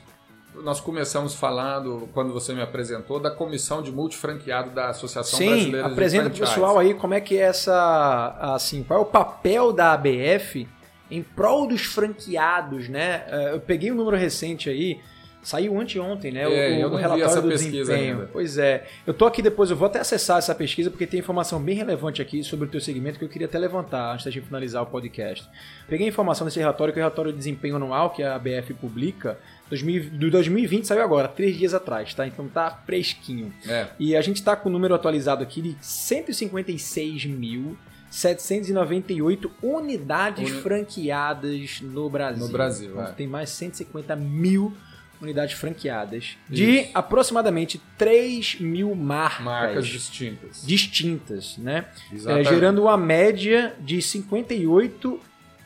[0.55, 5.87] Nós começamos falando, quando você me apresentou, da comissão de multifranqueado da Associação Sim, Brasileira
[5.87, 8.37] de apresenta pro pessoal aí como é que é essa.
[8.39, 10.67] Assim, qual é o papel da ABF
[11.09, 13.23] em prol dos franqueados, né?
[13.27, 14.99] É, eu peguei um número recente aí
[15.43, 16.43] Saiu anteontem, né?
[16.43, 18.15] É, o, o relatório do desempenho.
[18.15, 18.29] Ainda.
[18.31, 18.85] Pois é.
[19.07, 22.21] Eu tô aqui depois, eu vou até acessar essa pesquisa porque tem informação bem relevante
[22.21, 25.47] aqui sobre o teu segmento que eu queria até levantar antes de finalizar o podcast.
[25.89, 29.39] Peguei informação desse relatório, que é o relatório de desempenho anual que a ABF publica.
[29.71, 32.27] 2000, do 2020 saiu agora, três dias atrás, tá?
[32.27, 33.53] Então tá fresquinho.
[33.65, 33.87] É.
[33.97, 37.77] E a gente tá com o número atualizado aqui de 156 mil
[38.09, 40.61] 798 unidades Uni...
[40.61, 42.45] franqueadas no Brasil.
[42.45, 43.11] No Brasil, então, é.
[43.13, 44.75] Tem mais 150 mil
[45.21, 46.89] unidades franqueadas de Isso.
[46.93, 50.65] aproximadamente 3 mil marcas, marcas distintas.
[50.65, 51.85] Distintas, né?
[52.25, 55.19] É, gerando uma média de 58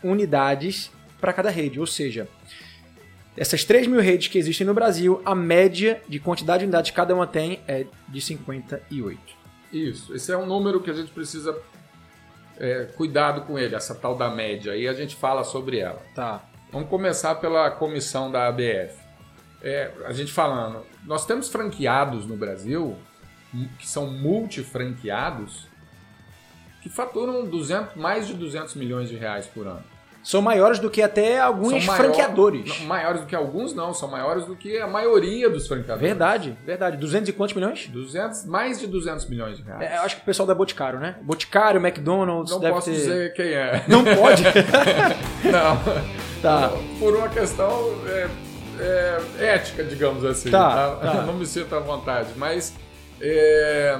[0.03, 1.79] unidades para cada rede.
[1.79, 2.27] Ou seja,
[3.37, 6.95] essas 3 mil redes que existem no Brasil, a média de quantidade de unidades que
[6.95, 9.19] cada uma tem é de 58.
[9.71, 10.15] Isso.
[10.15, 11.57] Esse é um número que a gente precisa
[12.57, 14.71] é, cuidado com ele, essa tal da média.
[14.71, 16.01] Aí a gente fala sobre ela.
[16.13, 16.43] Tá.
[16.71, 19.05] Vamos começar pela comissão da ABF
[19.65, 22.95] é, a gente falando, nós temos franqueados no Brasil,
[23.79, 25.67] que são multifranqueados,
[26.83, 29.83] que faturam 200, mais de 200 milhões de reais por ano.
[30.25, 32.79] São maiores do que até alguns maior, franqueadores.
[32.79, 36.01] Não, maiores do que alguns não, são maiores do que a maioria dos franqueadores.
[36.01, 36.97] Verdade, verdade.
[36.97, 37.87] 200 e quantos milhões?
[37.87, 39.83] 200, mais de 200 milhões de reais.
[39.83, 41.17] É, eu acho que o pessoal da Boticário, né?
[41.21, 42.95] Boticário, McDonald's, Não deve posso ter...
[42.95, 43.85] dizer quem é.
[43.87, 44.43] Não pode?
[45.45, 46.41] não.
[46.41, 46.71] Tá.
[46.97, 47.69] Por uma questão
[48.07, 48.27] é,
[48.79, 50.49] é, ética, digamos assim.
[50.49, 51.11] Tá, tá?
[51.11, 51.21] tá.
[51.27, 52.29] Não me sinto à vontade.
[52.35, 52.73] Mas
[53.21, 53.99] é,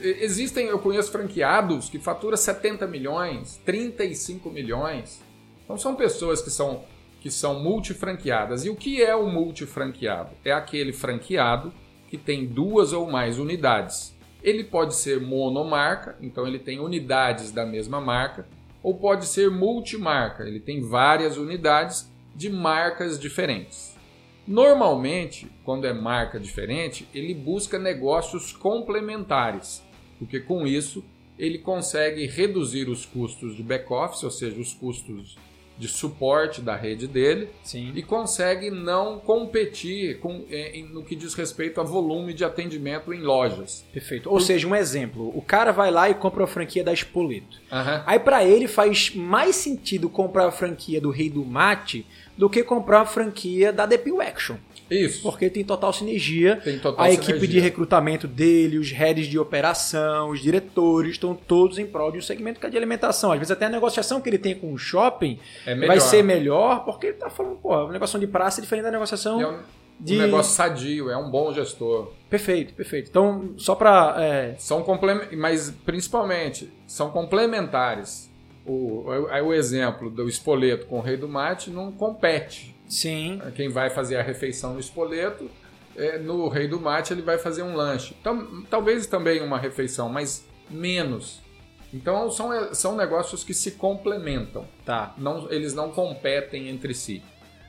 [0.00, 5.25] existem, eu conheço franqueados que faturam 70 milhões, 35 milhões.
[5.66, 6.84] Então são pessoas que são,
[7.20, 8.64] que são multifranqueadas.
[8.64, 10.30] E o que é o multifranqueado?
[10.44, 11.74] É aquele franqueado
[12.08, 14.16] que tem duas ou mais unidades.
[14.42, 18.46] Ele pode ser monomarca, então ele tem unidades da mesma marca,
[18.80, 23.96] ou pode ser multimarca, ele tem várias unidades de marcas diferentes.
[24.46, 29.82] Normalmente, quando é marca diferente, ele busca negócios complementares,
[30.20, 31.04] porque com isso
[31.36, 35.36] ele consegue reduzir os custos de back-office, ou seja, os custos
[35.78, 37.92] de suporte da rede dele Sim.
[37.94, 43.20] e consegue não competir com, é, no que diz respeito a volume de atendimento em
[43.20, 43.84] lojas.
[43.92, 44.30] Perfeito.
[44.30, 47.60] Ou seja, um exemplo: o cara vai lá e compra a franquia da Espoleto.
[47.70, 48.02] Uhum.
[48.06, 52.62] Aí para ele faz mais sentido comprar a franquia do Rei do Mate do que
[52.62, 54.56] comprar a franquia da The Pill Action.
[54.90, 55.22] Isso.
[55.22, 56.56] Porque tem total sinergia.
[56.56, 57.34] Tem total a sinergia.
[57.34, 62.18] equipe de recrutamento dele, os heads de operação, os diretores, estão todos em prol de
[62.18, 63.32] um segmento que é de alimentação.
[63.32, 66.84] Às vezes até a negociação que ele tem com o shopping é vai ser melhor,
[66.84, 69.40] porque ele tá falando, pô, a negociação de praça é diferente da negociação.
[69.40, 69.58] É um,
[69.98, 70.14] de...
[70.14, 72.12] um negócio sadio, é um bom gestor.
[72.30, 73.08] Perfeito, perfeito.
[73.10, 74.14] Então, só para.
[74.18, 74.54] É...
[74.58, 78.30] São complementares, mas principalmente, são complementares.
[78.64, 82.75] O, o, o exemplo do espoleto com o rei do mate não compete.
[82.88, 83.40] Sim.
[83.54, 85.50] Quem vai fazer a refeição no espoleto,
[85.96, 88.16] é, no Rei do Mate ele vai fazer um lanche.
[88.20, 91.40] Então, talvez também uma refeição, mas menos.
[91.92, 94.66] Então são, são negócios que se complementam.
[94.84, 95.14] Tá.
[95.16, 97.22] Não, eles não competem entre si.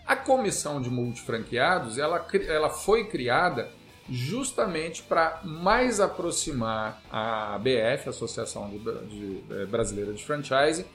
[0.05, 3.69] A comissão de multifranqueados ela, ela foi criada
[4.09, 10.85] justamente para mais aproximar a ABF, a Associação de, de, de, Brasileira de Franchise,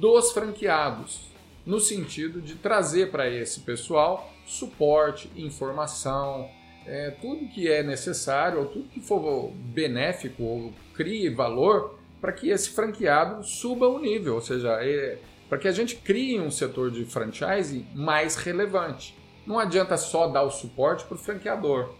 [0.00, 1.35] dos franqueados
[1.66, 6.48] no sentido de trazer para esse pessoal suporte, informação,
[6.86, 12.48] é, tudo que é necessário, ou tudo que for benéfico ou crie valor para que
[12.48, 16.90] esse franqueado suba o nível, ou seja, é, para que a gente crie um setor
[16.90, 19.14] de franchise mais relevante.
[19.46, 21.94] não adianta só dar o suporte para o franqueador.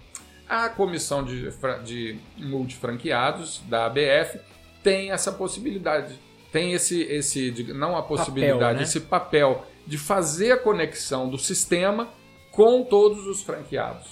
[0.49, 1.49] A comissão de,
[1.85, 4.41] de multifranqueados da ABF
[4.83, 6.19] tem essa possibilidade,
[6.57, 8.83] tem esse, esse não a possibilidade, papel, né?
[8.83, 12.09] esse papel de fazer a conexão do sistema
[12.51, 14.07] com todos os franqueados.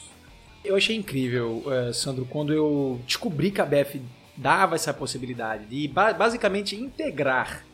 [0.62, 3.98] Eu achei incrível, uh, Sandro, quando eu descobri que a BF
[4.36, 7.64] dava essa possibilidade de basicamente integrar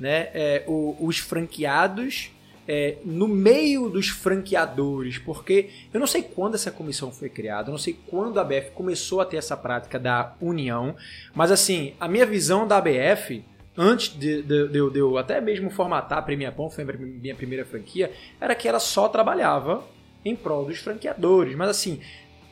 [0.00, 2.32] né, é, o, os franqueados
[2.66, 7.72] é, no meio dos franqueadores, porque eu não sei quando essa comissão foi criada, eu
[7.72, 10.96] não sei quando a BF começou a ter essa prática da união,
[11.32, 13.44] mas assim, a minha visão da ABF
[13.78, 17.34] antes de, de, de, de, eu até mesmo formatar a Premier Pão, foi a minha
[17.36, 18.10] primeira franquia,
[18.40, 19.86] era que ela só trabalhava
[20.24, 21.54] em prol dos franqueadores.
[21.54, 22.00] Mas assim,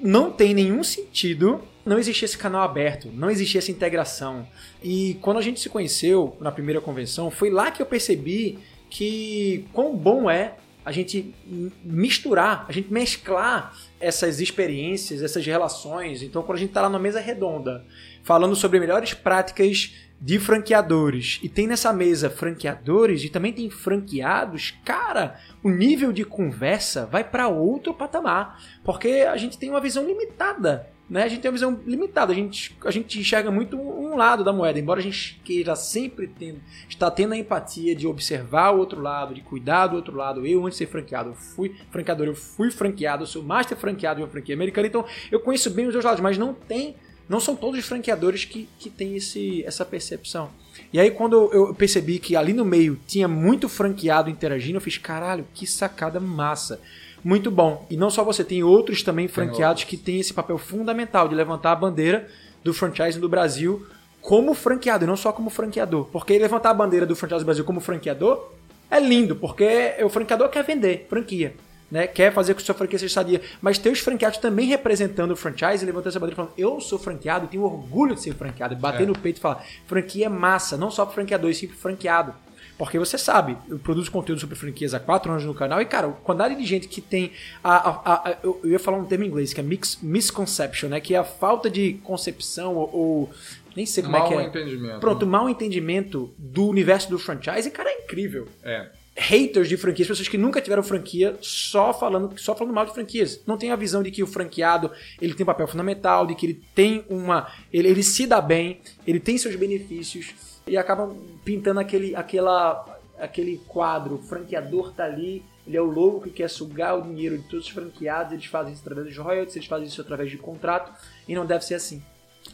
[0.01, 4.47] não tem nenhum sentido não existir esse canal aberto, não existia essa integração.
[4.83, 8.59] E quando a gente se conheceu na primeira convenção, foi lá que eu percebi
[8.89, 11.35] que quão bom é a gente
[11.83, 16.23] misturar, a gente mesclar essas experiências, essas relações.
[16.23, 17.85] Então, quando a gente está lá na mesa redonda,
[18.23, 21.38] falando sobre melhores práticas de franqueadores.
[21.42, 27.22] E tem nessa mesa franqueadores e também tem franqueados, cara, o nível de conversa vai
[27.22, 31.22] para outro patamar, porque a gente tem uma visão limitada, né?
[31.22, 34.52] A gente tem uma visão limitada, a gente, a gente enxerga muito um lado da
[34.52, 36.57] moeda, embora a gente queira sempre ter,
[36.88, 40.44] estar tendo a empatia de observar o outro lado, de cuidar do outro lado.
[40.44, 44.31] Eu, antes de ser franqueado, fui franqueador, eu fui franqueado, sou master franqueado de uma
[44.31, 46.96] franquia americana, então eu conheço bem os dois lados, mas não tem
[47.29, 50.51] não são todos os franqueadores que, que têm esse, essa percepção.
[50.93, 54.99] E aí, quando eu percebi que ali no meio tinha muito franqueado interagindo, eu fiz,
[54.99, 56.81] caralho, que sacada massa.
[57.25, 57.87] Muito bom.
[57.91, 61.73] E não só você, tem outros também franqueados que têm esse papel fundamental de levantar
[61.73, 62.29] a bandeira
[62.62, 63.87] do franchising do Brasil
[64.21, 66.07] como franqueado, e não só como franqueador.
[66.07, 68.53] Porque levantar a bandeira do franchising do Brasil como franqueador
[68.91, 71.55] é lindo, porque o franqueador quer vender franquia
[71.90, 75.33] né, quer fazer com que sua franquia seja sadia, mas ter os franqueados também representando
[75.33, 79.05] o franchise, levantando essa bandeira falando, eu sou franqueado, tenho orgulho de ser franqueado, bater
[79.05, 79.07] é.
[79.07, 82.35] no peito e falar, franquia é massa, não só para franqueador, e sim para franqueado.
[82.79, 86.09] Porque você sabe, eu produzo conteúdo sobre franquias há quatro anos no canal e, cara,
[86.09, 87.33] a quantidade de gente que tem
[87.64, 91.01] a, a, a, eu ia falar um termo em inglês, que é mix, misconception, né?
[91.01, 93.31] Que é a falta de concepção ou, ou
[93.75, 94.42] nem sei como mal é que é.
[94.44, 95.01] entendimento.
[95.01, 98.46] Pronto, mal entendimento do universo do franchise, cara, é incrível.
[98.62, 102.92] É haters de franquias, pessoas que nunca tiveram franquia, só falando, só falando mal de
[102.92, 103.40] franquias.
[103.46, 106.46] Não tem a visão de que o franqueado ele tem um papel fundamental, de que
[106.46, 107.50] ele tem uma.
[107.72, 110.35] Ele, ele se dá bem, ele tem seus benefícios
[110.66, 114.16] e acabam pintando aquele, aquela, aquele quadro.
[114.16, 117.66] O franqueador tá ali, ele é o louco que quer sugar o dinheiro de todos
[117.66, 120.92] os franqueados, eles fazem isso através de royalties, eles fazem isso através de contrato,
[121.26, 122.02] e não deve ser assim.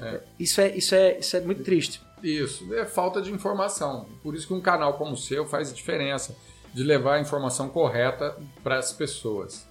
[0.00, 0.20] É.
[0.38, 2.00] Isso, é, isso, é, isso é muito triste.
[2.22, 4.06] Isso, é falta de informação.
[4.22, 6.36] Por isso que um canal como o seu faz diferença
[6.72, 9.66] de levar a informação correta para as pessoas.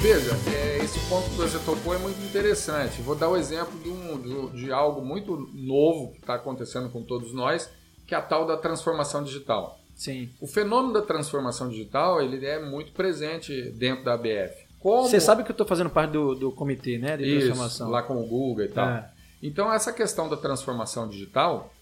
[0.00, 3.00] Veja, é, esse ponto que você tocou é muito interessante.
[3.02, 7.02] Vou dar o exemplo de, um, de, de algo muito novo que está acontecendo com
[7.02, 7.70] todos nós,
[8.06, 9.78] que é a tal da transformação digital.
[9.94, 10.30] Sim.
[10.40, 14.66] O fenômeno da transformação digital ele é muito presente dentro da ABF.
[14.80, 15.08] Como...
[15.08, 17.88] Você sabe que eu estou fazendo parte do, do comitê né, de Isso, transformação.
[17.88, 18.88] lá com o Google e tal.
[18.88, 19.08] É.
[19.40, 21.72] Então, essa questão da transformação digital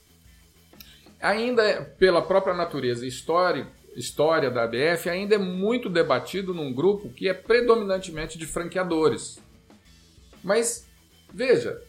[1.21, 7.29] ainda pela própria natureza história, história da ABF, ainda é muito debatido num grupo que
[7.29, 9.39] é predominantemente de franqueadores.
[10.43, 10.89] Mas,
[11.33, 11.81] veja,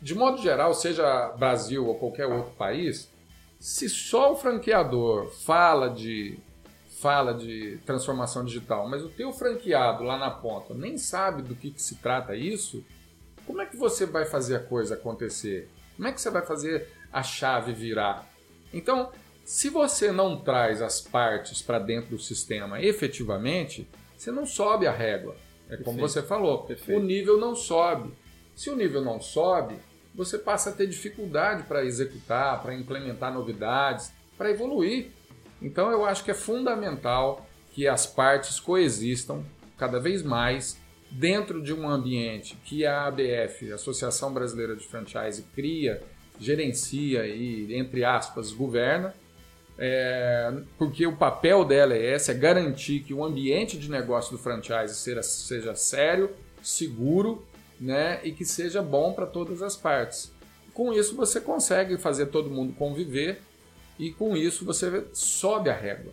[0.00, 3.10] de modo geral, seja Brasil ou qualquer outro país,
[3.58, 6.38] se só o franqueador fala de
[7.00, 11.70] fala de transformação digital, mas o teu franqueado lá na ponta nem sabe do que,
[11.70, 12.84] que se trata isso,
[13.46, 15.70] como é que você vai fazer a coisa acontecer?
[15.94, 18.28] Como é que você vai fazer a chave virar?
[18.72, 19.10] Então,
[19.44, 24.92] se você não traz as partes para dentro do sistema efetivamente, você não sobe a
[24.92, 25.36] régua.
[25.68, 26.00] É como Perfeito.
[26.00, 27.00] você falou, Perfeito.
[27.00, 28.12] o nível não sobe.
[28.54, 29.76] Se o nível não sobe,
[30.14, 35.10] você passa a ter dificuldade para executar, para implementar novidades, para evoluir.
[35.62, 39.44] Então eu acho que é fundamental que as partes coexistam
[39.76, 40.78] cada vez mais
[41.10, 46.02] dentro de um ambiente que a ABF, a Associação Brasileira de Franchise, cria
[46.38, 49.14] gerencia e, entre aspas, governa,
[49.78, 54.38] é, porque o papel dela é esse, é garantir que o ambiente de negócio do
[54.38, 56.30] franchise seja, seja sério,
[56.62, 57.44] seguro
[57.80, 60.32] né, e que seja bom para todas as partes.
[60.74, 63.40] Com isso você consegue fazer todo mundo conviver
[63.98, 66.12] e com isso você sobe a régua.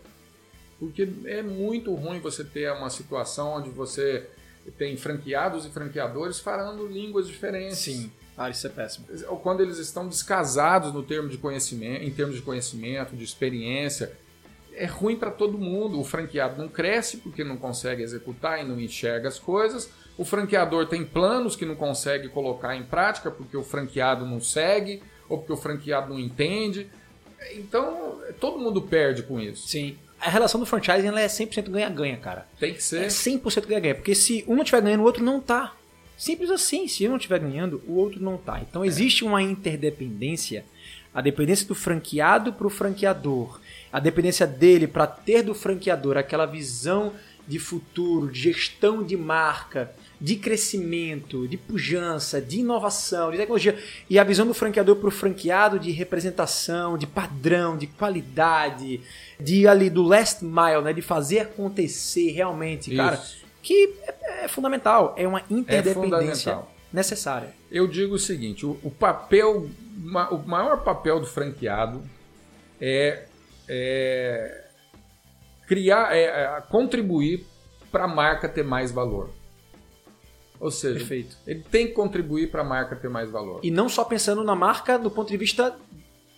[0.80, 4.28] Porque é muito ruim você ter uma situação onde você
[4.78, 7.78] tem franqueados e franqueadores falando línguas diferentes.
[7.78, 8.12] Sim.
[8.38, 9.06] Ah, isso é péssimo.
[9.30, 14.12] Ou quando eles estão descasados no termo de conhecimento, em termos de conhecimento, de experiência.
[14.74, 16.00] é ruim para todo mundo.
[16.00, 19.90] O franqueado não cresce porque não consegue executar e não enxerga as coisas.
[20.18, 25.02] O franqueador tem planos que não consegue colocar em prática porque o franqueado não segue
[25.30, 26.90] ou porque o franqueado não entende.
[27.54, 29.68] Então, todo mundo perde com isso.
[29.68, 29.98] Sim.
[30.20, 32.48] A relação do franchising ela é 100% ganha-ganha, cara.
[32.60, 33.04] Tem que ser.
[33.04, 33.96] É 100% ganha-ganha.
[33.96, 35.74] Porque se um não estiver ganhando, o outro não tá.
[36.18, 36.88] Simples assim.
[36.88, 38.62] Se um não estiver ganhando, o outro não tá.
[38.62, 40.66] Então, existe uma interdependência.
[41.14, 43.60] A dependência do franqueado para o franqueador.
[43.92, 47.14] A dependência dele para ter do franqueador aquela visão
[47.48, 53.78] de futuro, de gestão de marca, de crescimento, de pujança, de inovação, de tecnologia.
[54.10, 59.02] E a visão do franqueador para o franqueado de representação, de padrão, de qualidade,
[59.40, 60.94] de ali do last mile, né?
[60.94, 62.98] De fazer acontecer realmente, Isso.
[62.98, 63.22] cara.
[63.66, 65.16] Que é, é, fundamental.
[65.18, 67.50] É uma interdependência é necessária.
[67.72, 69.68] Eu digo o seguinte: o, o papel,
[70.30, 72.04] o maior papel do franqueado
[72.80, 73.26] é,
[73.68, 74.66] é
[75.68, 77.44] criar, é, é contribuir
[77.92, 79.32] para a marca ter mais valor.
[80.60, 81.36] Ou seja, Perfeito.
[81.48, 83.62] ele tem que contribuir para a marca ter mais valor.
[83.64, 85.76] E não só pensando na marca do ponto de vista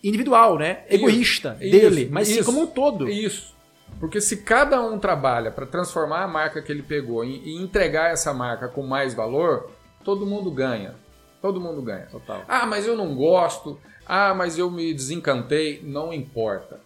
[0.02, 0.86] individual, né?
[0.90, 3.10] Egoísta isso, dele, isso, mas sim como um todo.
[3.10, 3.57] Isso.
[4.00, 8.34] Porque se cada um trabalha para transformar a marca que ele pegou e entregar essa
[8.34, 9.72] marca com mais valor,
[10.04, 10.96] todo mundo ganha.
[11.42, 12.06] Todo mundo ganha.
[12.08, 12.44] Total.
[12.48, 13.80] Ah, mas eu não gosto.
[14.06, 15.82] Ah, mas eu me desencantei.
[15.84, 16.80] Não importa.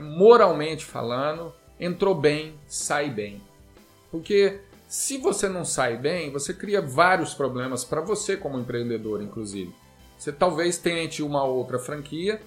[0.00, 3.42] Moralmente falando, entrou bem, sai bem.
[4.10, 9.74] Porque se você não sai bem, você cria vários problemas para você como empreendedor, inclusive.
[10.18, 12.40] Você talvez tente uma outra franquia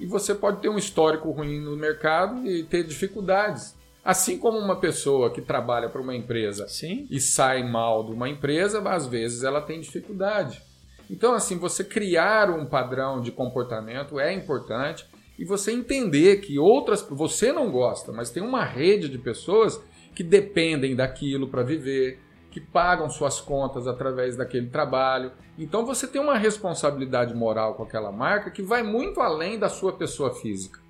[0.00, 3.78] e você pode ter um histórico ruim no mercado e ter dificuldades.
[4.02, 7.06] Assim como uma pessoa que trabalha para uma empresa Sim.
[7.10, 10.62] e sai mal de uma empresa, às vezes ela tem dificuldade.
[11.10, 15.04] Então, assim, você criar um padrão de comportamento é importante
[15.38, 17.02] e você entender que outras.
[17.10, 19.82] Você não gosta, mas tem uma rede de pessoas
[20.14, 25.32] que dependem daquilo para viver, que pagam suas contas através daquele trabalho.
[25.56, 29.92] Então você tem uma responsabilidade moral com aquela marca que vai muito além da sua
[29.92, 30.80] pessoa física.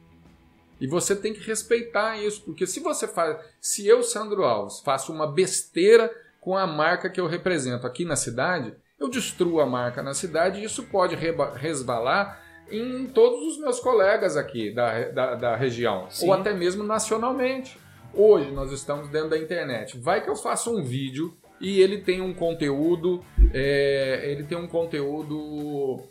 [0.81, 5.12] E você tem que respeitar isso, porque se você faz, se eu, Sandro Alves, faço
[5.12, 10.03] uma besteira com a marca que eu represento aqui na cidade, eu destruo a marca
[10.03, 15.57] na cidade e isso pode resvalar em todos os meus colegas aqui da, da, da
[15.57, 16.29] região, Sim.
[16.29, 17.79] ou até mesmo nacionalmente.
[18.14, 19.99] Hoje nós estamos dentro da internet.
[19.99, 24.66] Vai que eu faço um vídeo e ele tem um conteúdo, é, ele tem um
[24.66, 26.03] conteúdo,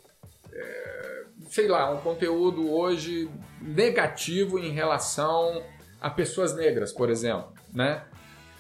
[0.54, 3.30] é, sei lá, um conteúdo hoje
[3.62, 5.64] negativo em relação
[6.00, 8.04] a pessoas negras, por exemplo, né?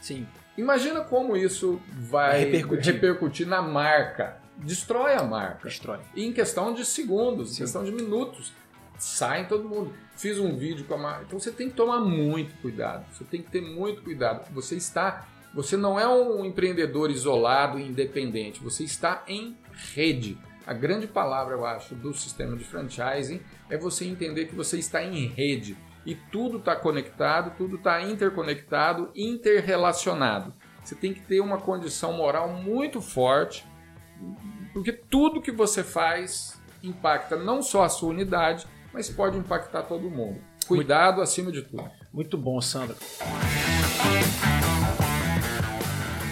[0.01, 0.27] Sim.
[0.57, 4.41] Imagina como isso vai repercutir, repercutir na marca.
[4.57, 5.69] Destrói a marca.
[5.69, 5.99] Destrói.
[6.13, 7.55] E em questão de segundos, Sim.
[7.55, 8.51] em questão de minutos
[8.97, 9.93] sai todo mundo.
[10.15, 11.23] Fiz um vídeo com a marca.
[11.27, 13.05] Então você tem que tomar muito cuidado.
[13.13, 14.51] Você tem que ter muito cuidado.
[14.53, 15.27] Você está.
[15.53, 18.63] Você não é um empreendedor isolado e independente.
[18.63, 19.57] Você está em
[19.93, 20.37] rede.
[20.65, 25.03] A grande palavra, eu acho, do sistema de franchising é você entender que você está
[25.03, 25.75] em rede.
[26.05, 30.53] E tudo está conectado, tudo está interconectado, interrelacionado.
[30.83, 33.65] Você tem que ter uma condição moral muito forte,
[34.73, 40.09] porque tudo que você faz impacta não só a sua unidade, mas pode impactar todo
[40.09, 40.39] mundo.
[40.67, 41.89] Cuidado muito, acima de tudo.
[42.13, 42.95] Muito bom, Sandra.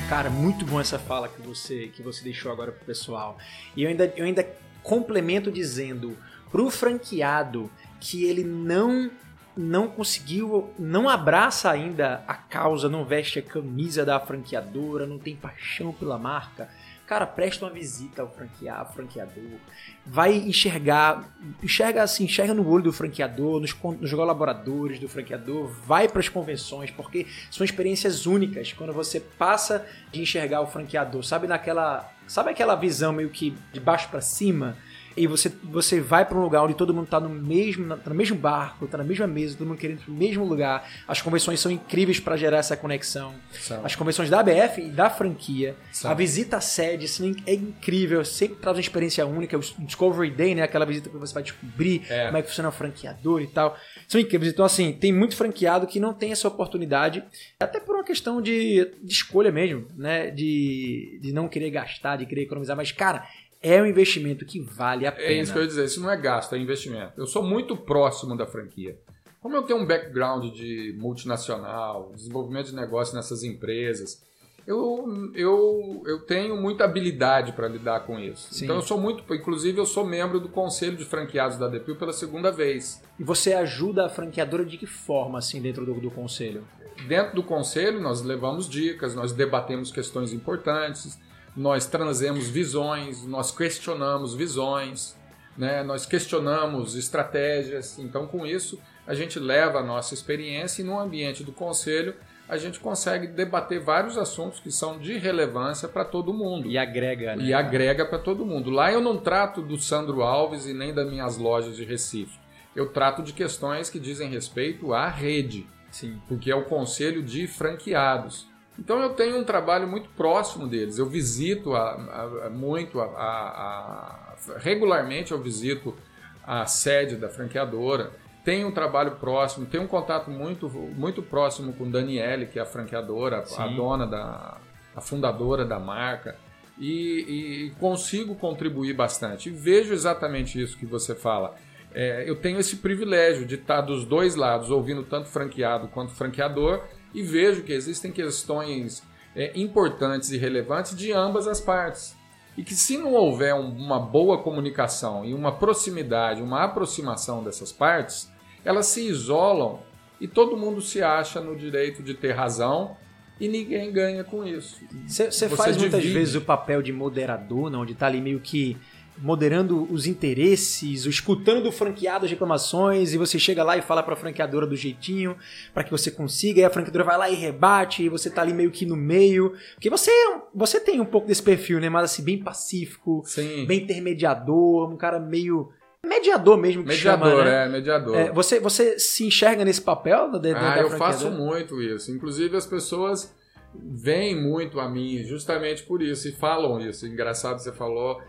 [0.08, 3.38] Cara, muito bom essa fala que você que você deixou agora pro pessoal.
[3.76, 4.48] E eu ainda, eu ainda
[4.82, 6.18] complemento dizendo
[6.50, 9.12] pro franqueado que ele não
[9.56, 15.36] não conseguiu, não abraça ainda a causa, não veste a camisa da franqueadora, não tem
[15.36, 16.70] paixão pela marca
[17.08, 19.60] Cara, presta uma visita ao franquear, franqueador.
[20.06, 26.10] Vai enxergar, enxerga assim, enxerga no olho do franqueador, nos, nos colaboradores do franqueador, vai
[26.10, 31.48] para as convenções, porque são experiências únicas quando você passa de enxergar o franqueador, sabe
[31.48, 34.76] naquela, sabe aquela visão meio que de baixo para cima?
[35.18, 38.16] E você, você vai para um lugar onde todo mundo está no mesmo, tá no
[38.16, 40.88] mesmo barco, está na mesma mesa, todo mundo querendo ir pro mesmo lugar.
[41.08, 43.34] As convenções são incríveis para gerar essa conexão.
[43.52, 43.84] São.
[43.84, 46.12] As convenções da ABF e da franquia, são.
[46.12, 49.58] a visita à sede assim, é incrível, sempre traz uma experiência única.
[49.58, 52.26] O Discovery Day, né, aquela visita que você vai descobrir é.
[52.26, 53.76] como é que funciona o franqueador e tal.
[54.08, 54.54] São incríveis.
[54.54, 57.24] Então, assim, tem muito franqueado que não tem essa oportunidade,
[57.60, 60.30] até por uma questão de, de escolha mesmo, né?
[60.30, 62.78] De, de não querer gastar, de querer economizar.
[62.78, 63.28] Mas, cara,
[63.68, 65.28] é um investimento que vale a pena.
[65.28, 67.14] É isso que eu ia dizer, isso não é gasto, é investimento.
[67.18, 68.98] Eu sou muito próximo da franquia.
[69.42, 74.26] Como eu tenho um background de multinacional, desenvolvimento de negócio nessas empresas,
[74.68, 78.54] Eu, eu, eu tenho muita habilidade para lidar com isso.
[78.54, 78.66] Sim.
[78.66, 82.12] Então eu sou muito, inclusive eu sou membro do conselho de franqueados da Depil pela
[82.12, 83.02] segunda vez.
[83.18, 86.66] E você ajuda a franqueadora de que forma, assim, dentro do, do conselho?
[87.08, 91.18] Dentro do conselho nós levamos dicas, nós debatemos questões importantes,
[91.58, 95.18] nós trazemos visões, nós questionamos visões,
[95.58, 95.82] né?
[95.82, 97.98] nós questionamos estratégias.
[97.98, 102.14] Então com isso a gente leva a nossa experiência e no ambiente do conselho
[102.48, 106.68] a gente consegue debater vários assuntos que são de relevância para todo mundo.
[106.68, 107.44] E agrega, né?
[107.44, 108.70] E agrega para todo mundo.
[108.70, 112.40] Lá eu não trato do Sandro Alves e nem das minhas lojas de Recife.
[112.76, 116.22] Eu trato de questões que dizem respeito à rede, Sim.
[116.28, 118.48] porque é o conselho de franqueados.
[118.80, 120.98] Então eu tenho um trabalho muito próximo deles.
[120.98, 125.96] Eu visito a, a, a muito, a, regularmente eu visito
[126.44, 128.12] a sede da franqueadora
[128.48, 132.66] tem um trabalho próximo, tem um contato muito, muito próximo com Daniele, que é a
[132.66, 133.62] franqueadora, Sim.
[133.62, 134.58] a dona da.
[134.96, 136.38] a fundadora da marca,
[136.80, 139.50] e, e consigo contribuir bastante.
[139.50, 141.56] E vejo exatamente isso que você fala.
[141.94, 146.86] É, eu tenho esse privilégio de estar dos dois lados, ouvindo tanto franqueado quanto franqueador,
[147.14, 149.04] e vejo que existem questões
[149.36, 152.16] é, importantes e relevantes de ambas as partes.
[152.58, 157.72] E que se não houver um, uma boa comunicação e uma proximidade, uma aproximação dessas
[157.72, 158.32] partes,
[158.66, 159.80] elas se isolam
[160.20, 162.98] e todo mundo se acha no direito de ter razão
[163.40, 164.82] e ninguém ganha com isso.
[165.08, 167.82] Você faz muitas vezes o papel de moderador, não?
[167.82, 168.76] onde está ali meio que
[169.20, 174.14] moderando os interesses, escutando do franqueado as reclamações, e você chega lá e fala para
[174.14, 175.36] a franqueadora do jeitinho,
[175.74, 178.54] para que você consiga, e a franqueadora vai lá e rebate, e você tá ali
[178.54, 179.54] meio que no meio.
[179.74, 180.12] Porque você,
[180.54, 181.90] você tem um pouco desse perfil, né?
[181.90, 183.66] Mas assim, bem pacífico, Sim.
[183.66, 185.72] bem intermediador, um cara meio.
[186.06, 187.66] Mediador mesmo que mediador, chama, né?
[187.66, 188.16] é, mediador.
[188.16, 192.12] É, você, você se enxerga nesse papel da, da ah, eu faço muito isso.
[192.12, 193.36] Inclusive as pessoas
[193.74, 197.06] vêm muito a mim justamente por isso e falam isso.
[197.06, 198.22] Engraçado você falou.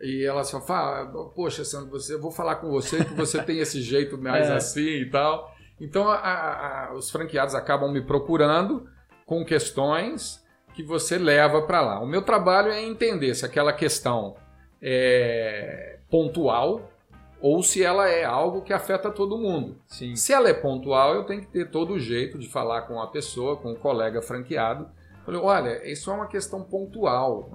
[0.00, 3.58] E elas só falam, poxa, Sandro, você, eu vou falar com você que você tem
[3.58, 4.54] esse jeito mais É.
[4.54, 5.54] assim e tal.
[5.80, 6.16] Então a-
[6.88, 8.86] a- os franqueados acabam me procurando
[9.24, 10.44] com questões
[10.74, 12.00] que você leva para lá.
[12.00, 14.36] O meu trabalho é entender se aquela questão
[15.00, 16.90] é pontual
[17.40, 19.76] ou se ela é algo que afeta todo mundo.
[19.86, 20.16] Sim.
[20.16, 23.06] Se ela é pontual, eu tenho que ter todo o jeito de falar com a
[23.08, 24.88] pessoa, com o colega franqueado.
[25.24, 27.50] Falei, olha, isso é uma questão pontual.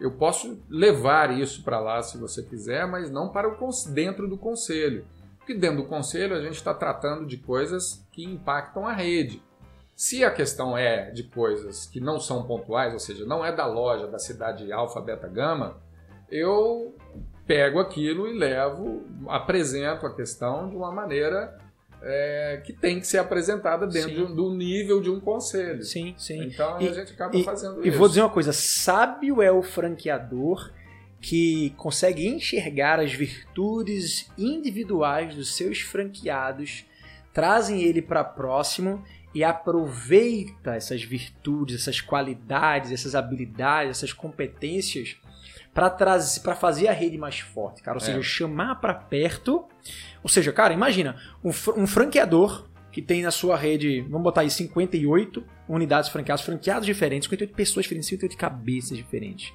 [0.00, 4.38] Eu posso levar isso para lá se você quiser, mas não para o dentro do
[4.38, 5.04] conselho.
[5.38, 9.42] Porque dentro do conselho a gente está tratando de coisas que impactam a rede.
[9.96, 13.66] Se a questão é de coisas que não são pontuais, ou seja, não é da
[13.66, 15.76] loja, da cidade alfa, beta, gama,
[16.30, 16.94] eu
[17.46, 21.58] pego aquilo e levo, apresento a questão de uma maneira
[22.02, 25.82] é, que tem que ser apresentada dentro do nível de um conselho.
[25.82, 26.44] Sim, sim.
[26.44, 27.98] Então E- a gente acaba e- fazendo E isso.
[27.98, 30.72] vou dizer uma coisa: sábio é o franqueador
[31.20, 36.84] que consegue enxergar as virtudes individuais dos seus franqueados,
[37.32, 39.02] trazem ele para próximo
[39.34, 45.16] e aproveita essas virtudes, essas qualidades, essas habilidades, essas competências
[45.74, 47.98] para trazer, para fazer a rede mais forte, cara.
[47.98, 48.06] Ou É.
[48.06, 49.64] seja, chamar para perto.
[50.22, 54.50] Ou seja, cara, imagina um, um franqueador que tem na sua rede, vamos botar aí
[54.50, 59.52] 58 unidades franqueadas, franqueados diferentes, 58 pessoas diferentes, 58 cabeças diferentes,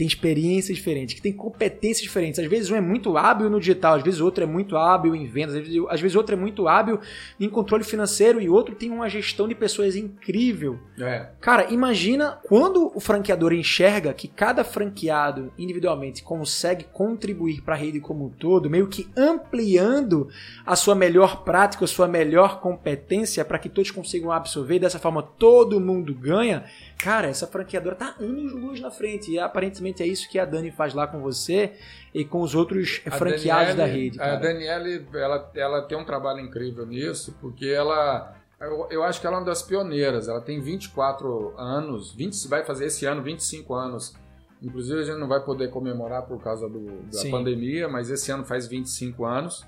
[0.00, 2.40] tem experiências diferentes, que tem competências diferentes.
[2.40, 5.26] Às vezes um é muito hábil no digital, às vezes outro é muito hábil em
[5.26, 6.98] vendas, às vezes, às vezes outro é muito hábil
[7.38, 10.78] em controle financeiro e outro tem uma gestão de pessoas incrível.
[10.98, 17.78] É, Cara, imagina quando o franqueador enxerga que cada franqueado individualmente consegue contribuir para a
[17.78, 20.30] rede como um todo, meio que ampliando
[20.64, 25.22] a sua melhor prática, a sua melhor competência para que todos consigam absorver, dessa forma
[25.22, 26.64] todo mundo ganha.
[27.02, 30.70] Cara, essa franqueadora tá anos luz na frente e aparentemente é isso que a Dani
[30.70, 31.72] faz lá com você
[32.12, 34.20] e com os outros A franqueados da Daniele- rede.
[34.20, 34.36] A Cara.
[34.36, 38.34] Daniele, ela, ela tem um trabalho incrível nisso, porque ela.
[38.60, 40.28] Eu, eu acho que ela é uma das pioneiras.
[40.28, 44.14] Ela tem 24 anos, 20, vai fazer esse ano 25 anos.
[44.62, 47.30] Inclusive, a gente não vai poder comemorar por causa do- da Sim.
[47.30, 49.64] pandemia, mas esse ano faz 25 anos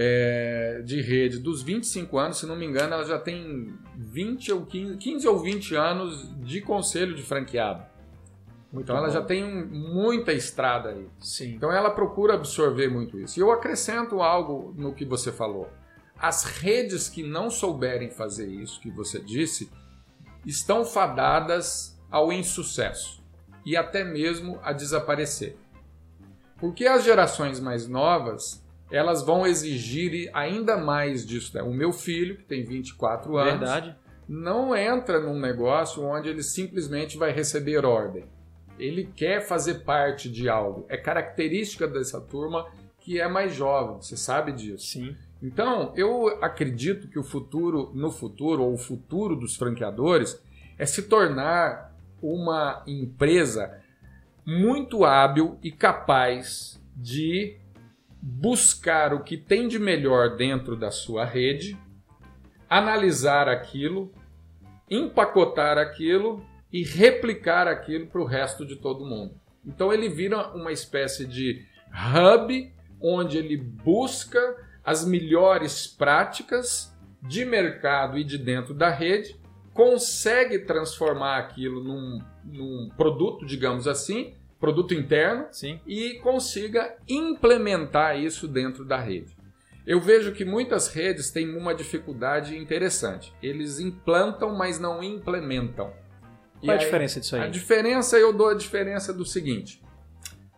[0.00, 1.40] é, de rede.
[1.40, 5.38] Dos 25 anos, se não me engano, ela já tem 20 ou 15, 15 ou
[5.40, 7.82] 20 anos de conselho de franqueado.
[8.72, 9.12] Muito Então, ela bom.
[9.12, 11.08] já tem muita estrada aí.
[11.18, 11.54] Sim.
[11.54, 13.40] Então ela procura absorver muito isso.
[13.40, 15.68] E eu acrescento algo no que você falou.
[16.16, 19.68] As redes que não souberem fazer isso que você disse
[20.46, 23.20] estão fadadas ao insucesso
[23.66, 25.56] e até mesmo a desaparecer.
[26.56, 31.54] Porque as gerações mais novas, elas vão exigir ainda mais disso.
[31.56, 31.62] né?
[31.62, 33.96] O meu filho, que tem 24 anos, Verdade.
[34.28, 38.24] não entra num negócio onde ele simplesmente vai receber ordem.
[38.78, 40.86] Ele quer fazer parte de algo.
[40.88, 42.66] É característica dessa turma
[43.00, 44.86] que é mais jovem, você sabe disso.
[44.86, 45.16] Sim.
[45.42, 50.40] Então, eu acredito que o futuro, no futuro, ou o futuro dos franqueadores,
[50.76, 53.80] é se tornar uma empresa
[54.44, 57.56] muito hábil e capaz de
[58.30, 61.78] buscar o que tem de melhor dentro da sua rede,
[62.68, 64.12] analisar aquilo,
[64.90, 69.34] empacotar aquilo e replicar aquilo para o resto de todo mundo.
[69.64, 74.38] Então ele vira uma espécie de hub onde ele busca
[74.84, 79.36] as melhores práticas de mercado e de dentro da rede,
[79.72, 85.80] consegue transformar aquilo num, num produto, digamos assim, produto interno, Sim.
[85.86, 89.36] e consiga implementar isso dentro da rede.
[89.86, 93.32] Eu vejo que muitas redes têm uma dificuldade interessante.
[93.42, 95.92] Eles implantam, mas não implementam.
[96.60, 97.50] E Qual é a aí- diferença disso a aí?
[97.50, 99.82] diferença, eu dou a diferença do seguinte.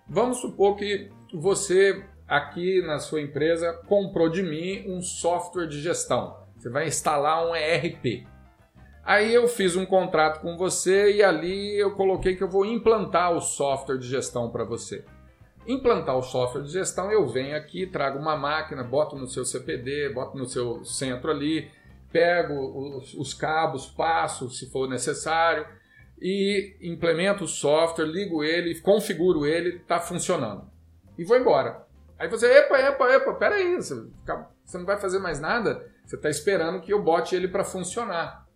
[0.09, 6.37] Vamos supor que você aqui na sua empresa comprou de mim um software de gestão.
[6.57, 8.27] Você vai instalar um ERP.
[9.05, 13.33] Aí eu fiz um contrato com você e ali eu coloquei que eu vou implantar
[13.33, 15.05] o software de gestão para você.
[15.67, 20.11] Implantar o software de gestão, eu venho aqui, trago uma máquina, boto no seu CPD,
[20.11, 21.71] boto no seu centro ali,
[22.13, 25.67] pego os, os cabos, passo se for necessário
[26.21, 30.69] e implemento o software, ligo ele, configuro ele, está funcionando.
[31.17, 31.87] E vou embora.
[32.19, 33.95] Aí você, epa, epa, epa, peraí, você,
[34.65, 35.89] você não vai fazer mais nada?
[36.05, 38.47] Você está esperando que eu bote ele para funcionar.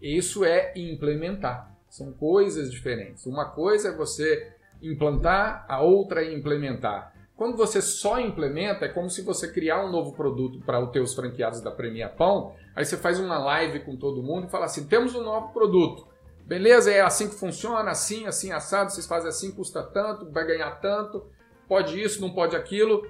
[0.00, 1.74] Isso é implementar.
[1.88, 3.26] São coisas diferentes.
[3.26, 7.12] Uma coisa é você implantar, a outra é implementar.
[7.36, 11.14] Quando você só implementa, é como se você criar um novo produto para os teus
[11.14, 14.86] franqueados da Premia Pão, aí você faz uma live com todo mundo e fala assim,
[14.86, 16.06] temos um novo produto.
[16.44, 20.70] Beleza, é assim que funciona, assim, assim, assado, vocês fazem assim, custa tanto, vai ganhar
[20.82, 21.24] tanto,
[21.66, 23.06] pode isso, não pode aquilo.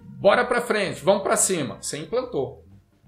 [0.00, 1.76] Bora para frente, vamos para cima.
[1.82, 2.63] Você implantou.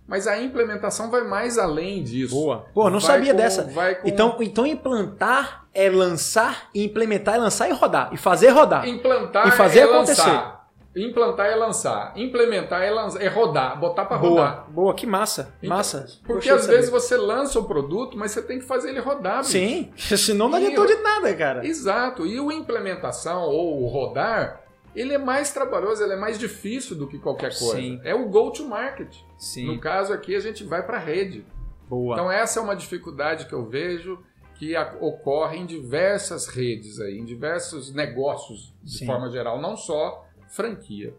[0.08, 2.34] Mas a implementação vai mais além disso.
[2.34, 2.66] Boa.
[2.72, 3.62] Pô, não Vai sabia com- dessa.
[3.64, 8.10] vai com- Então, então implantar é lançar, e implementar é lançar e rodar.
[8.12, 8.86] E fazer rodar.
[8.88, 10.22] Implantar E fazer é acontecer.
[10.22, 10.56] lançar.
[10.96, 12.12] Implantar é lançar.
[12.16, 14.64] Implementar é, lançar, é rodar, botar para rodar.
[14.70, 15.52] boa, que massa.
[15.62, 16.06] Então, massa.
[16.24, 17.00] Porque às vezes saber.
[17.00, 19.40] você lança o produto, mas você tem que fazer ele rodar.
[19.40, 19.50] bicho.
[19.50, 21.66] Sim, senão não adiantou de nada, cara.
[21.66, 22.24] Exato.
[22.24, 24.60] E o implementação ou o rodar,
[24.96, 27.76] ele é mais trabalhoso, ele é mais difícil do que qualquer coisa.
[27.76, 28.00] Sim.
[28.02, 29.14] É o go to market.
[29.38, 31.44] Sim, No caso aqui, a gente vai para a rede.
[31.88, 32.14] boa.
[32.14, 34.18] Então essa é uma dificuldade que eu vejo
[34.54, 39.06] que ocorre em diversas redes aí, em diversos negócios de Sim.
[39.06, 41.12] forma geral, não só franquia.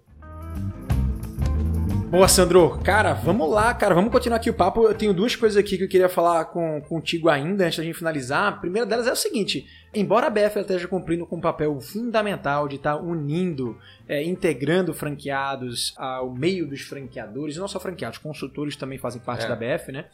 [2.10, 2.80] Boa, Sandro.
[2.86, 3.94] Cara, vamos lá, cara.
[3.94, 4.84] Vamos continuar aqui o papo.
[4.84, 7.98] Eu tenho duas coisas aqui que eu queria falar com, contigo ainda, antes da gente
[7.98, 8.48] finalizar.
[8.48, 9.68] A primeira delas é o seguinte:
[10.00, 13.78] embora a BF esteja cumprindo com um papel fundamental de estar unindo,
[14.08, 19.48] é, integrando franqueados ao meio dos franqueadores, não só franqueados, consultores também fazem parte É.
[19.48, 20.06] da BF, né?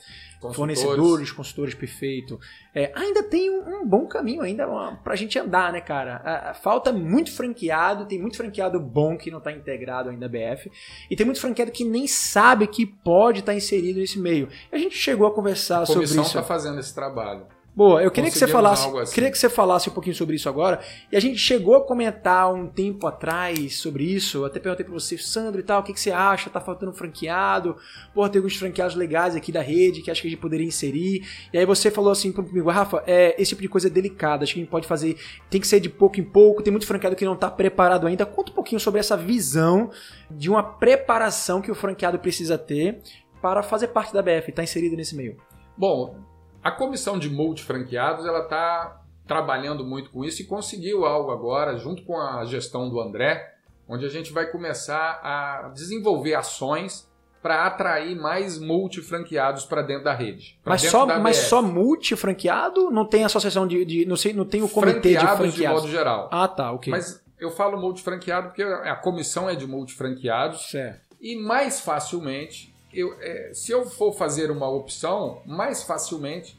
[0.42, 2.38] Consultores, Fornecedores, consultores, perfeito.
[2.76, 4.68] É, ainda tem um, um bom caminho ainda
[5.04, 6.18] pra gente andar, né, cara?
[6.24, 10.30] A- a- falta muito franqueado, tem muito franqueado bom que não tá integrado ainda à
[10.30, 10.70] BF,
[11.10, 14.50] e tem muito franqueado que nem sabe que pode estar inserido nesse meio.
[14.72, 16.32] A gente chegou a conversar A sobre comissão isso.
[16.38, 17.46] está fazendo esse trabalho.
[17.76, 19.14] Boa, eu queria que você falasse, assim.
[19.16, 20.80] queria que você falasse um pouquinho sobre isso agora.
[21.12, 24.40] E a gente chegou a comentar um tempo atrás sobre isso.
[24.40, 26.52] Eu até perguntei pra você, Sandro e tal, o que, que você acha?
[26.52, 27.76] Tá faltando franqueado?
[28.14, 31.28] Porra, tem alguns franqueados legais aqui da rede que acho que a gente poderia inserir.
[31.52, 34.54] E aí você falou assim comigo, Rafa, é, esse tipo de coisa é delicada, acho
[34.54, 35.18] que a gente pode fazer,
[35.50, 38.24] tem que ser de pouco em pouco, tem muito franqueado que não tá preparado ainda.
[38.24, 39.90] Conta um pouquinho sobre essa visão
[40.30, 43.02] de uma preparação que o franqueado precisa ter
[43.42, 45.38] para fazer parte da BF, tá inserido nesse meio.
[45.76, 46.33] Bom,
[46.64, 52.04] a comissão de multifranqueados ela está trabalhando muito com isso e conseguiu algo agora, junto
[52.04, 53.54] com a gestão do André,
[53.88, 57.10] onde a gente vai começar a desenvolver ações
[57.42, 60.58] para atrair mais multifranqueados para dentro da rede.
[60.64, 62.90] Mas só, da mas só multifranqueado?
[62.90, 65.82] Não tem associação de, de- não sei, não tem o comitê de franqueados de franqueados.
[65.82, 66.30] modo geral.
[66.32, 66.90] ah, tá, ok.
[66.92, 71.02] Mas eu falo multifranqueado porque a comissão é de multifranqueados certo.
[71.20, 76.58] e mais facilmente, eu, é, se eu for fazer uma opção, mais facilmente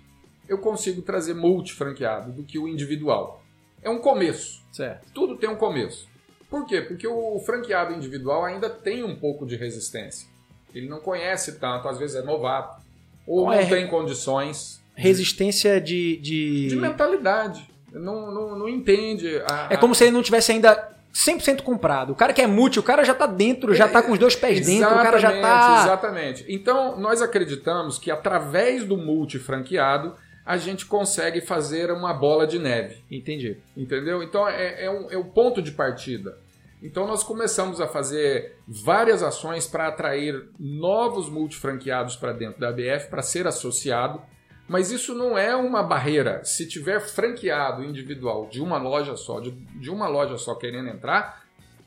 [0.48, 3.42] eu consigo trazer multifranqueado do que o individual.
[3.82, 4.62] É um começo.
[4.72, 5.06] Certo.
[5.14, 6.06] Tudo tem um começo.
[6.50, 6.80] Por quê?
[6.82, 10.28] Porque o franqueado individual ainda tem um pouco de resistência.
[10.74, 12.82] Ele não conhece tanto, às vezes é novato,
[13.26, 13.66] ou Qual não é?
[13.66, 16.16] tem condições Resistência de.
[16.18, 16.68] de...
[16.68, 17.68] de mentalidade.
[17.92, 19.38] Não, não, não entende.
[19.48, 22.12] a- É como se ele não tivesse ainda 100% comprado.
[22.12, 24.34] O cara que é multi, o cara já tá dentro, já tá com os dois
[24.34, 25.82] pés dentro, o cara já tá.
[25.84, 26.44] Exatamente.
[26.48, 32.58] Então, nós acreditamos que através do multi franqueado, a gente consegue fazer uma bola de
[32.58, 32.98] neve.
[33.10, 33.56] Entendi.
[33.76, 34.22] Entendeu?
[34.22, 36.36] Então, é, é, um, é o ponto de partida.
[36.82, 43.08] Então, nós começamos a fazer várias ações para atrair novos multifranqueados para dentro da ABF,
[43.08, 44.20] para ser associado.
[44.66, 46.44] Mas isso não é uma barreira.
[46.44, 51.44] Se tiver franqueado individual de uma loja só, de, de uma loja só querendo entrar,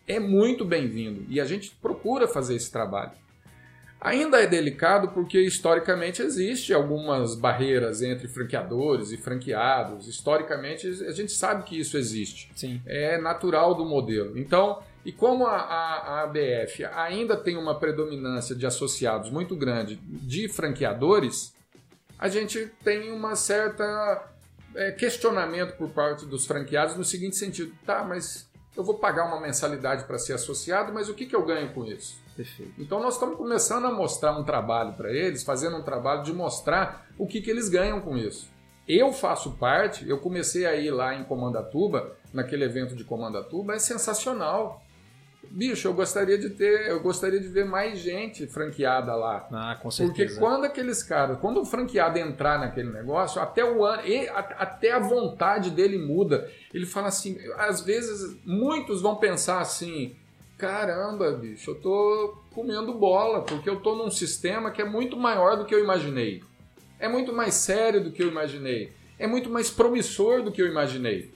[0.08, 1.26] é muito bem-vindo.
[1.28, 3.12] E a gente procura fazer esse trabalho.
[4.00, 10.08] Ainda é delicado porque historicamente existe algumas barreiras entre franqueadores e franqueados.
[10.08, 12.52] Historicamente a gente sabe que isso existe.
[12.56, 12.80] Sim.
[12.86, 14.38] É natural do modelo.
[14.38, 19.96] Então, e como a, a, a ABF ainda tem uma predominância de associados muito grande
[20.06, 21.56] de franqueadores,
[22.20, 24.32] a gente tem uma certa
[24.76, 29.42] é, questionamento por parte dos franqueados no seguinte sentido: tá, mas eu vou pagar uma
[29.42, 32.20] mensalidade para ser associado, mas o que, que eu ganho com isso?
[32.36, 32.74] Perfeito.
[32.78, 37.08] Então nós estamos começando a mostrar um trabalho para eles, fazendo um trabalho de mostrar
[37.18, 38.48] o que, que eles ganham com isso.
[38.88, 43.80] Eu faço parte, eu comecei a ir lá em Comandatuba, naquele evento de Comandatuba, é
[43.80, 44.82] sensacional.
[45.52, 49.48] Bicho, eu gostaria de ter, eu gostaria de ver mais gente franqueada lá.
[49.52, 50.16] Ah, com certeza.
[50.16, 54.02] Porque quando aqueles caras, quando o franqueado entrar naquele negócio, até o ano,
[54.58, 56.50] até a vontade dele muda.
[56.74, 60.16] Ele fala assim, às vezes muitos vão pensar assim,
[60.58, 65.58] caramba, bicho, eu tô comendo bola, porque eu tô num sistema que é muito maior
[65.58, 66.44] do que eu imaginei.
[67.00, 68.92] É muito mais sério do que eu imaginei.
[69.20, 71.32] É muito mais promissor do que eu imaginei.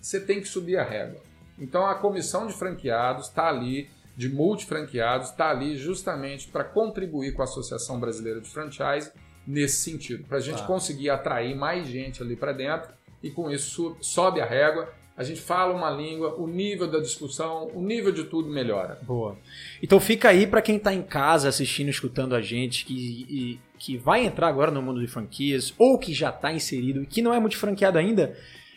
[0.00, 1.20] Você tem que subir a régua.
[1.58, 7.42] Então a comissão de franqueados está ali, de multifranqueados, está ali justamente para contribuir com
[7.42, 9.12] a Associação Brasileira de Franchise
[9.46, 10.66] nesse sentido, para a gente ah.
[10.66, 12.90] conseguir atrair mais gente ali para dentro
[13.22, 17.70] e com isso sobe a régua a gente fala uma língua, o nível da discussão,
[17.72, 18.98] o nível de tudo melhora.
[19.02, 19.38] Boa.
[19.82, 23.96] Então fica aí para quem está em casa assistindo, escutando a gente, que, e, que
[23.96, 27.32] vai entrar agora no mundo de franquias, ou que já está inserido e que não
[27.32, 28.36] é muito franqueado ainda,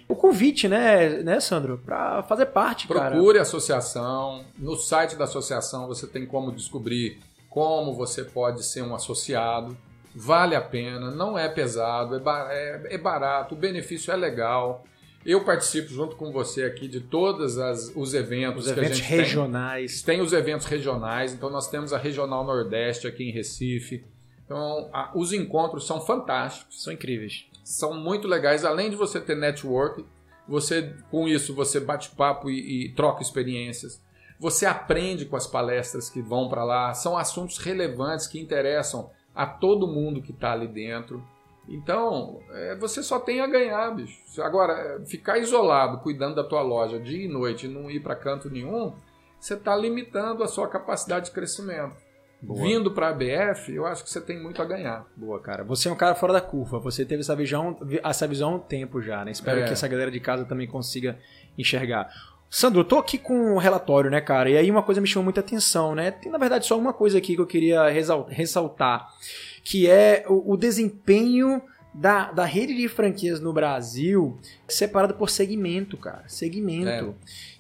[0.10, 3.39] o convite, né, né Sandro, para fazer parte, Procure cara.
[3.39, 4.43] a associação.
[4.57, 9.78] No site da associação você tem como descobrir como você pode ser um associado.
[10.16, 14.84] Vale a pena, não é pesado, é, é, é barato, o benefício é legal.
[15.24, 17.57] Eu participo junto com você aqui de todos
[17.95, 20.01] os eventos os que eventos a gente regionais.
[20.01, 20.16] Tem.
[20.16, 24.03] tem os eventos regionais, então nós temos a Regional Nordeste aqui em Recife.
[24.43, 26.82] Então, a, os encontros são fantásticos.
[26.82, 27.45] São incríveis.
[27.70, 28.65] São muito legais.
[28.65, 30.03] Além de você ter network,
[30.47, 34.01] você com isso você bate papo e, e troca experiências.
[34.39, 36.95] Você aprende com as palestras que vão para lá.
[36.95, 41.24] São assuntos relevantes que interessam a todo mundo que está ali dentro.
[41.67, 44.20] Então, é, você só tem a ganhar, bicho.
[44.41, 48.49] Agora, é, ficar isolado, cuidando da tua loja dia e noite não ir para canto
[48.49, 48.95] nenhum,
[49.39, 51.95] você está limitando a sua capacidade de crescimento.
[52.41, 52.61] Boa.
[52.61, 55.05] Vindo para a BF, eu acho que você tem muito a ganhar.
[55.15, 55.63] Boa, cara.
[55.65, 56.79] Você é um cara fora da curva.
[56.79, 59.31] Você teve essa visão, essa visão há um tempo já, né?
[59.31, 59.65] Espero é.
[59.65, 61.17] que essa galera de casa também consiga
[61.57, 62.09] enxergar.
[62.49, 64.49] Sandro, eu tô aqui com um relatório, né, cara?
[64.49, 66.11] E aí uma coisa me chamou muita atenção, né?
[66.11, 69.09] Tem, na verdade, só uma coisa aqui que eu queria ressaltar
[69.63, 71.61] que é o, o desempenho
[71.93, 76.23] da, da rede de franquias no Brasil separado por segmento, cara.
[76.27, 76.89] Segmento.
[76.89, 77.13] É.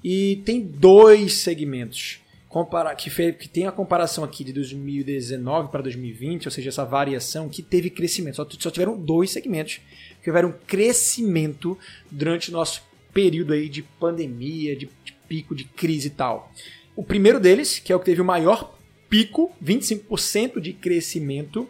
[0.03, 2.21] E tem dois segmentos.
[2.49, 6.83] Compara que, fez, que tem a comparação aqui de 2019 para 2020, ou seja, essa
[6.83, 8.37] variação que teve crescimento.
[8.37, 9.79] Só, só tiveram dois segmentos
[10.17, 11.77] que tiveram crescimento
[12.09, 12.81] durante o nosso
[13.13, 16.51] período aí de pandemia, de, de pico, de crise e tal.
[16.95, 18.75] O primeiro deles, que é o que teve o maior
[19.07, 21.69] pico, 25% de crescimento,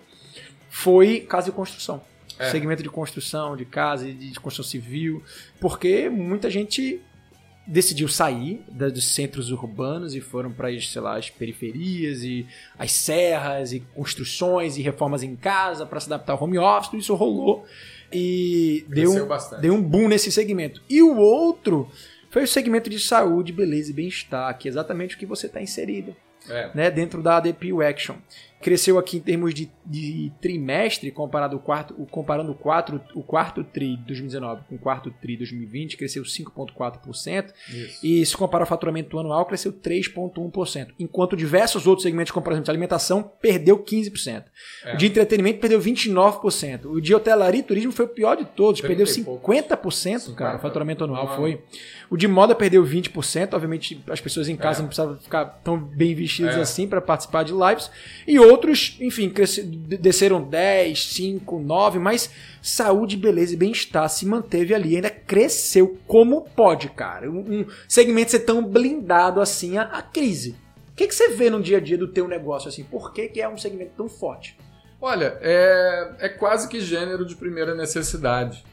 [0.69, 2.01] foi casa de construção.
[2.37, 2.51] É.
[2.51, 5.21] Segmento de construção, de casa, de, de construção civil,
[5.59, 7.01] porque muita gente
[7.69, 12.47] decidiu sair dos centros urbanos e foram para, sei lá, as periferias e
[12.77, 16.99] as serras e construções e reformas em casa para se adaptar ao home office, tudo
[16.99, 17.65] isso rolou
[18.11, 20.81] e deu um, deu um boom nesse segmento.
[20.89, 21.87] E o outro
[22.31, 25.61] foi o segmento de saúde, beleza e bem-estar, que é exatamente o que você está
[25.61, 26.15] inserido.
[26.49, 26.71] É.
[26.73, 28.15] Né, dentro da ADPU Action
[28.61, 33.63] cresceu aqui em termos de, de trimestre, comparado o quarto, comparando o, quatro, o quarto
[33.63, 37.53] TRI de 2019 com o quarto TRI de 2020, cresceu 5,4%.
[38.03, 40.89] E se comparar o faturamento anual, cresceu 3,1%.
[40.99, 44.43] Enquanto diversos outros segmentos, como por exemplo de alimentação, perdeu 15%.
[44.85, 44.93] É.
[44.93, 46.85] O de entretenimento perdeu 29%.
[46.85, 51.03] O de hotelaria e turismo foi o pior de todos, perdeu 50%, cara, o faturamento
[51.03, 51.61] anual foi.
[52.09, 53.53] O de moda perdeu 20%.
[53.53, 54.81] Obviamente, as pessoas em casa é.
[54.81, 56.61] não precisavam ficar tão bem vestidas é.
[56.61, 57.89] assim para participar de lives.
[58.27, 59.31] E outros, enfim,
[59.99, 62.29] desceram 10, 5, 9, mas
[62.61, 67.29] saúde, beleza e bem-estar se manteve ali, ainda cresceu como pode, cara.
[67.29, 70.55] Um, segmento ser tão blindado assim a, a crise.
[70.91, 72.83] O que, que você vê no dia a dia do teu negócio assim?
[72.83, 74.57] Por que, que é um segmento tão forte?
[75.01, 78.65] Olha, é, é quase que gênero de primeira necessidade.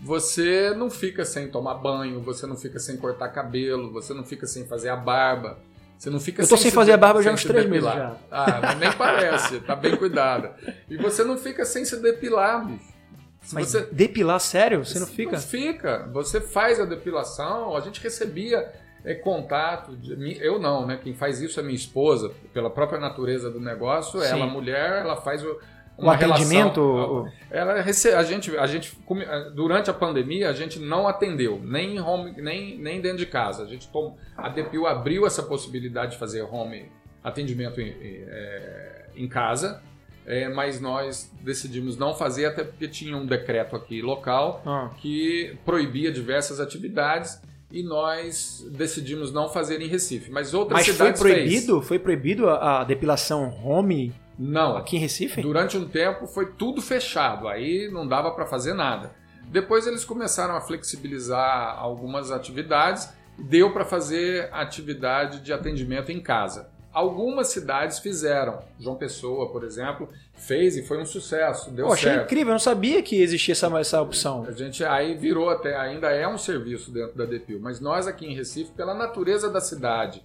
[0.00, 4.46] Você não fica sem tomar banho, você não fica sem cortar cabelo, você não fica
[4.46, 5.58] sem fazer a barba.
[5.98, 8.16] Você não fica Eu tô sem, sem fazer a barba já uns três meses já.
[8.30, 10.54] Ah, mas nem parece, tá bem cuidada.
[10.88, 12.96] E você não fica sem se depilar, bicho.
[13.40, 14.84] Se Mas você depilar sério?
[14.84, 15.32] Você não fica?
[15.32, 16.10] Não fica.
[16.12, 18.72] Você faz a depilação, a gente recebia
[19.04, 19.96] é, contato.
[19.96, 20.98] De, eu não, né?
[21.00, 24.20] Quem faz isso é minha esposa, pela própria natureza do negócio.
[24.20, 24.26] Sim.
[24.26, 25.56] Ela, mulher, ela faz O
[25.98, 26.94] uma atendimento?
[26.94, 27.32] relação.
[27.50, 27.72] Ela
[28.18, 29.24] a gente, a gente come-
[29.54, 33.62] durante a pandemia a gente não atendeu nem em home, nem, nem dentro de casa.
[33.62, 34.16] A gente tom...
[34.36, 36.90] a Depil abriu essa possibilidade de fazer home
[37.24, 39.82] atendimento em, é, em casa,
[40.26, 44.90] é, mas nós decidimos não fazer até porque tinha um decreto aqui local Ah.
[44.98, 47.40] que proibia diversas atividades
[47.70, 50.30] e nós decidimos não fazer em Recife.
[50.30, 51.34] Mas outras Mas foi cidades fez.
[51.34, 51.82] proibido?
[51.82, 55.40] Foi proibido a, a depilação home Não, aqui em Recife?
[55.40, 59.14] Durante um tempo foi tudo fechado, aí não dava para fazer nada.
[59.48, 63.08] Depois eles começaram a flexibilizar algumas atividades,
[63.38, 66.68] deu para fazer atividade de atendimento em casa.
[66.92, 68.58] Algumas cidades fizeram.
[68.80, 72.24] João Pessoa, por exemplo, fez e foi um sucesso, deu achei certo.
[72.24, 74.46] incrível, eu não sabia que existia essa, essa opção.
[74.48, 78.26] A gente aí virou até, ainda é um serviço dentro da Depil, mas nós aqui
[78.26, 80.24] em Recife, pela natureza da cidade,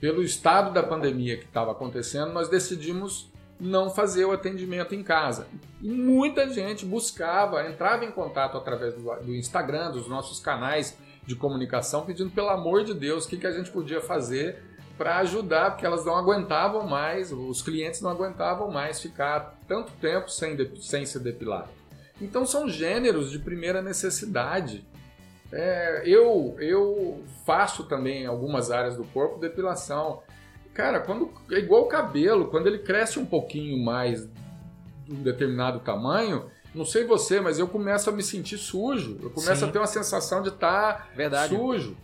[0.00, 3.31] pelo estado da pandemia que estava acontecendo, nós decidimos
[3.62, 5.46] não fazer o atendimento em casa.
[5.80, 11.36] E muita gente buscava, entrava em contato através do, do Instagram, dos nossos canais de
[11.36, 14.62] comunicação, pedindo pelo amor de Deus o que, que a gente podia fazer
[14.98, 20.28] para ajudar, porque elas não aguentavam mais, os clientes não aguentavam mais ficar tanto tempo
[20.28, 21.68] sem, sem se depilar.
[22.20, 24.84] Então são gêneros de primeira necessidade.
[25.52, 30.22] É, eu, eu faço também algumas áreas do corpo depilação.
[30.74, 34.26] Cara, quando é igual o cabelo, quando ele cresce um pouquinho mais
[35.06, 39.18] de um determinado tamanho, não sei você, mas eu começo a me sentir sujo.
[39.22, 39.68] Eu começo Sim.
[39.68, 41.54] a ter uma sensação de estar Verdade.
[41.54, 41.96] sujo.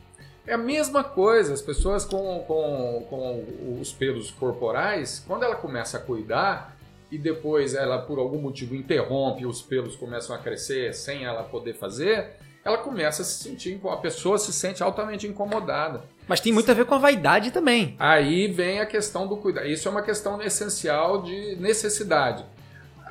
[0.47, 5.99] É a mesma coisa, as pessoas com, com, com os pelos corporais, quando ela começa
[5.99, 6.77] a cuidar
[7.11, 11.75] e depois ela por algum motivo interrompe os pelos começam a crescer sem ela poder
[11.75, 16.03] fazer, ela começa a se sentir, a pessoa se sente altamente incomodada.
[16.29, 17.97] Mas tem muito a ver com a vaidade também.
[17.99, 19.67] Aí vem a questão do cuidado.
[19.67, 22.45] Isso é uma questão essencial de necessidade.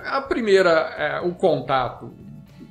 [0.06, 2.14] A primeira, é, o contato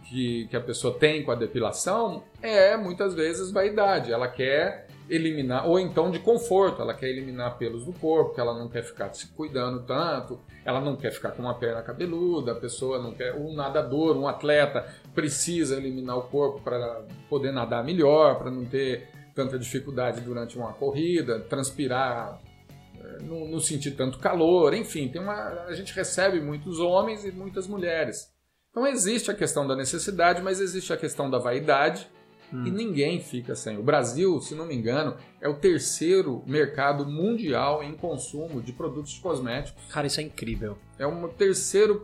[0.09, 4.13] que, que a pessoa tem com a depilação é muitas vezes vaidade.
[4.13, 8.59] Ela quer eliminar, ou então de conforto, ela quer eliminar pelos do corpo, que ela
[8.59, 12.55] não quer ficar se cuidando tanto, ela não quer ficar com uma perna cabeluda, a
[12.57, 13.35] pessoa não quer.
[13.35, 19.09] Um nadador, um atleta precisa eliminar o corpo para poder nadar melhor, para não ter
[19.37, 22.41] tanta dificuldade durante uma corrida, transpirar
[22.99, 27.31] eh, não, não sentir tanto calor, enfim, tem uma, a gente recebe muitos homens e
[27.31, 28.35] muitas mulheres.
[28.71, 32.09] Então existe a questão da necessidade, mas existe a questão da vaidade
[32.53, 33.77] e ninguém fica sem.
[33.77, 39.19] O Brasil, se não me engano, é o terceiro mercado mundial em consumo de produtos
[39.19, 39.85] cosméticos.
[39.91, 40.79] Cara, isso é incrível.
[40.99, 42.01] É o terceiro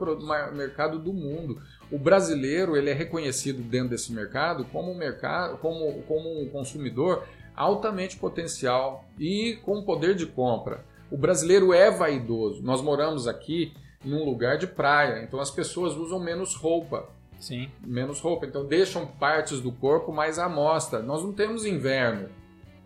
[0.52, 1.60] mercado do mundo.
[1.92, 7.24] O brasileiro ele é reconhecido dentro desse mercado como um mercado, como, como um consumidor
[7.54, 10.84] altamente potencial e com poder de compra.
[11.10, 12.62] O brasileiro é vaidoso.
[12.62, 17.08] Nós moramos aqui num lugar de praia, então as pessoas usam menos roupa
[17.42, 17.68] Sim.
[17.84, 21.00] menos roupa, então deixam partes do corpo mais à mostra.
[21.00, 22.28] Nós não temos inverno.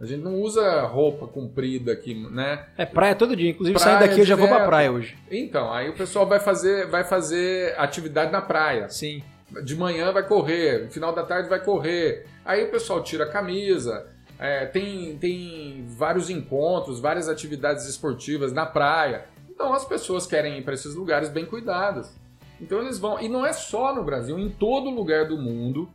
[0.00, 2.66] A gente não usa roupa comprida aqui, né?
[2.76, 3.50] É praia todo dia.
[3.50, 5.16] Inclusive, Praia saindo daqui, eu já vou pra praia hoje.
[5.30, 8.88] Então, aí o pessoal vai fazer, vai fazer atividade na praia.
[8.90, 9.22] Sim.
[9.64, 12.26] De manhã vai correr, no final da tarde vai correr.
[12.44, 14.06] Aí o pessoal tira a camisa.
[14.38, 19.24] é, tem, tem vários encontros, várias atividades esportivas na praia.
[19.48, 22.14] Então as pessoas querem ir para esses lugares bem cuidadas.
[22.60, 23.18] Então eles vão.
[23.20, 25.88] E não é só no Brasil, em todo lugar do mundo,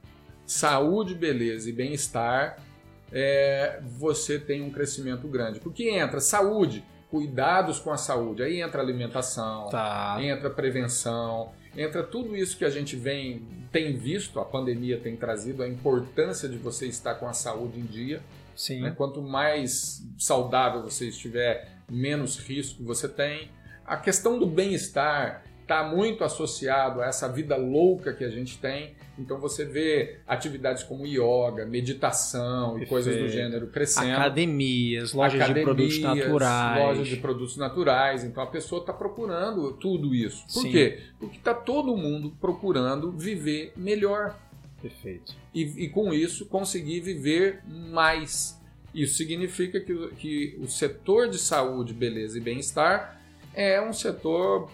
[0.45, 2.57] saúde, beleza e bem-estar,
[3.11, 5.59] é, você tem um crescimento grande.
[5.59, 10.17] Porque entra saúde, cuidados com a saúde, aí entra alimentação, Tá.
[10.21, 15.63] entra prevenção, entra tudo isso que a gente vem tem visto, a pandemia tem trazido
[15.63, 18.21] a importância de você estar com a saúde em dia.
[18.55, 18.81] Sim.
[18.81, 18.93] né?
[18.95, 23.49] Quanto mais saudável você estiver, menos risco você tem.
[23.85, 28.93] A questão do bem-estar está muito associado a essa vida louca que a gente tem.
[29.17, 34.11] Então você vê atividades como yoga, meditação e coisas do gênero crescendo.
[34.11, 36.83] Academias, lojas Academias, de produtos naturais.
[36.83, 38.23] Lojas de produtos naturais.
[38.25, 40.43] Então a pessoa está procurando tudo isso.
[40.53, 40.71] Por Sim.
[40.71, 40.99] quê?
[41.17, 44.37] Porque está todo mundo procurando viver melhor.
[44.81, 45.35] Perfeito.
[45.53, 48.59] E, e com isso conseguir viver mais.
[48.93, 53.21] Isso significa que, que o setor de saúde, beleza e bem-estar
[53.53, 54.69] é um setor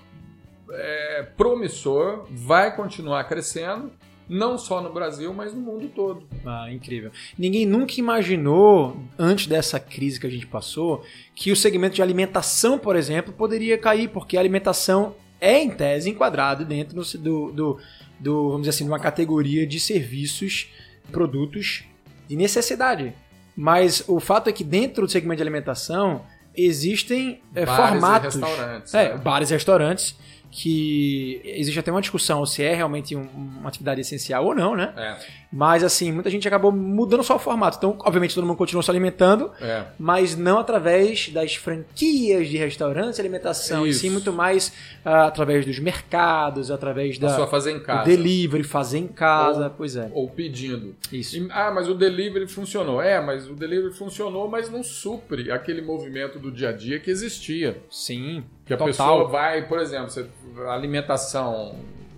[0.72, 3.92] é, promissor, vai continuar crescendo,
[4.30, 6.28] não só no Brasil, mas no mundo todo.
[6.46, 7.12] Ah, incrível.
[7.38, 11.04] Ninguém nunca imaginou, antes dessa crise que a gente passou,
[11.34, 16.10] que o segmento de alimentação, por exemplo, poderia cair, porque a alimentação é, em tese,
[16.10, 17.80] enquadrado dentro do, do,
[18.20, 20.68] do, vamos dizer assim, de uma categoria de serviços,
[21.12, 21.86] produtos
[22.28, 23.14] de necessidade.
[23.56, 26.24] Mas o fato é que dentro do segmento de alimentação
[26.56, 28.36] existem é, Bares e formatos.
[28.36, 29.18] restaurantes, É, né?
[29.18, 30.18] bares e restaurantes
[30.52, 33.28] que existe até uma discussão se é realmente um-
[33.60, 34.94] uma atividade essencial ou não, né?
[34.96, 35.18] É,
[35.52, 37.78] Mas assim, muita gente acabou mudando só o formato.
[37.78, 39.86] Então, obviamente, todo mundo continua se alimentando, é.
[39.98, 44.02] mas não através das franquias de restaurantes e alimentação, e Isso.
[44.02, 44.74] sim muito mais
[45.06, 48.04] ah, através dos mercados, através da sua fazer em casa.
[48.04, 50.10] delivery, fazer em casa, pois é.
[50.14, 50.96] Ou pedindo.
[51.12, 51.38] Isso.
[51.38, 53.02] E, ah, mas o delivery funcionou.
[53.02, 57.10] É, mas o delivery funcionou, mas não supre aquele movimento do dia a dia que
[57.10, 57.78] existia.
[57.90, 58.44] Sim.
[58.66, 58.88] Que a Total.
[58.88, 60.28] pessoa vai, por exemplo,
[60.70, 61.76] alimentação,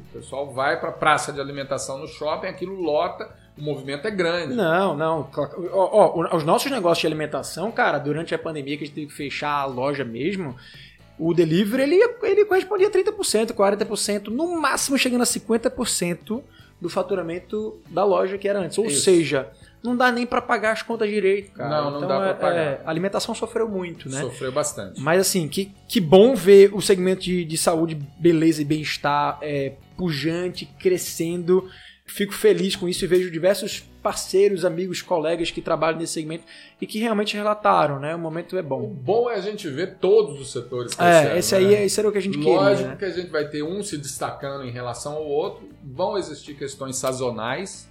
[0.10, 4.56] o pessoal vai para praça de alimentação no shopping, aquilo lota, o movimento é grande.
[4.56, 5.30] Não, não.
[5.72, 9.08] Ó, ó, os nossos negócios de alimentação, cara, durante a pandemia que a gente teve
[9.08, 10.56] que fechar a loja mesmo,
[11.18, 16.42] o delivery ele, ele correspondia a 30%, 40%, no máximo chegando a 50%
[16.82, 18.78] do faturamento da loja que era antes.
[18.78, 19.02] Ou Isso.
[19.02, 19.50] seja,
[19.84, 21.70] não dá nem pra pagar as contas direito, cara.
[21.70, 22.58] Não, não Então, dá pra é- pagar.
[22.60, 24.22] é, a alimentação sofreu muito, né?
[24.22, 25.00] Sofreu bastante.
[25.02, 29.74] Mas assim, que, que bom ver o segmento de, de saúde, beleza e bem-estar é,
[29.98, 31.70] pujante, crescendo.
[32.06, 36.44] Fico feliz com isso e vejo diversos parceiros, amigos, colegas que trabalham nesse segmento
[36.82, 38.16] e que realmente relataram, né?
[38.16, 38.88] O momento é O bom.
[38.88, 41.36] bom é a gente ver todos os setores crescendo.
[41.36, 41.86] É, esse aí né?
[41.86, 42.88] esse era o que a gente Lógico queria.
[42.88, 42.96] Né?
[42.98, 46.96] que a gente vai ter um se destacando em relação ao outro, vão existir questões
[46.96, 47.88] sazonais,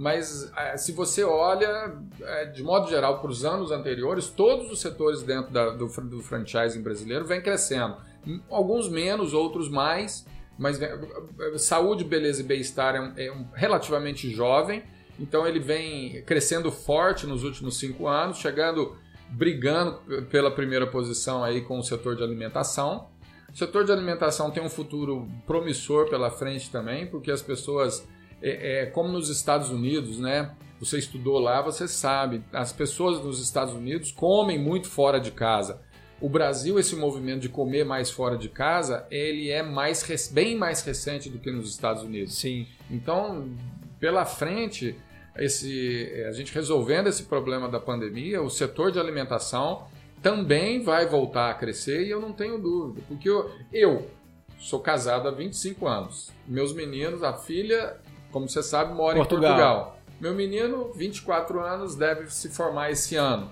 [0.00, 1.92] mas eh, se você olha,
[2.22, 6.22] eh, de modo geral, para os anos anteriores, todos os setores dentro da- do, do
[6.22, 7.96] franchising brasileiro vêm crescendo.
[8.26, 10.26] Hum, Alguns menos, outros mais,
[10.58, 14.82] mas vem- eh, saúde, beleza e bem-estar é, um- é um relativamente jovem,
[15.18, 18.96] então ele vem crescendo forte nos últimos cinco anos, chegando,
[19.28, 19.98] brigando
[20.30, 23.08] pela primeira posição aí com o setor de alimentação.
[23.52, 28.06] O setor de alimentação tem um futuro promissor pela frente também, porque as pessoas,
[28.42, 30.54] é, é, como nos Estados Unidos, né?
[30.78, 35.80] Você estudou lá, você sabe, as pessoas nos Estados Unidos comem muito fora de casa.
[36.20, 40.82] O Brasil, esse movimento de comer mais fora de casa, ele é mais bem mais
[40.82, 42.34] recente do que nos Estados Unidos.
[42.34, 42.66] Sim.
[42.90, 43.50] Então,
[43.98, 44.96] pela frente,
[45.36, 49.86] esse, a gente resolvendo esse problema da pandemia, o setor de alimentação
[50.22, 54.10] também vai voltar a crescer e eu não tenho dúvida, porque eu, eu
[54.58, 56.30] sou casado há 25 anos.
[56.46, 57.96] Meus meninos, a filha,
[58.30, 59.42] como você sabe, mora Portugal.
[59.42, 60.00] em Portugal.
[60.20, 63.50] Meu menino, 24 anos, deve se formar esse ano.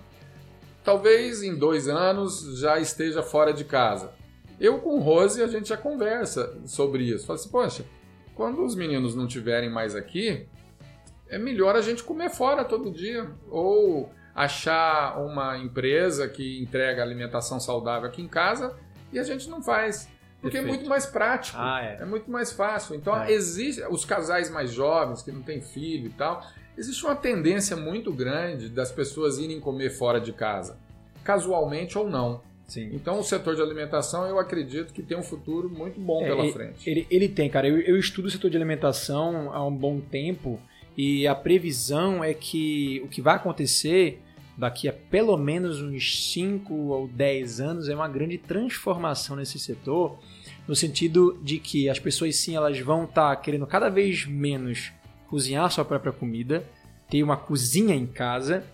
[0.85, 4.12] Talvez em dois anos já esteja fora de casa.
[4.61, 7.26] Eu com o Rose a gente já conversa sobre isso.
[7.26, 7.85] Fala assim, poxa,
[8.35, 10.47] quando os meninos não estiverem mais aqui,
[11.29, 13.31] é melhor a gente comer fora todo dia.
[13.51, 18.76] Ou achar uma empresa que entrega alimentação saudável aqui em casa
[19.12, 20.09] e a gente não faz.
[20.41, 20.78] Porque é Perfeito.
[20.80, 21.59] muito mais prático.
[21.61, 22.03] Ah, é.
[22.03, 22.95] É muito mais fácil.
[22.95, 23.32] Então, É.
[23.32, 28.12] existe os casais mais jovens que não têm filho e tal, existe uma tendência muito
[28.12, 30.78] grande das pessoas irem comer fora de casa,
[31.24, 32.41] casualmente ou não.
[32.68, 32.91] Sim.
[32.93, 36.47] Então, o setor de alimentação, eu acredito que tem um futuro muito bom É, pela
[36.47, 36.89] e- frente.
[36.89, 37.66] Ele, ele tem, cara.
[37.66, 40.61] Eu, eu estudo o setor de alimentação há um bom tempo
[40.97, 44.22] e a previsão é que o que vai acontecer
[44.59, 50.18] daqui a pelo menos uns 5 ou 10 anos é uma grande transformação nesse setor,
[50.66, 54.92] no sentido de que as pessoas sim elas vão estar querendo cada vez menos
[55.28, 56.64] cozinhar sua própria comida,
[57.09, 58.64] ter uma cozinha em casa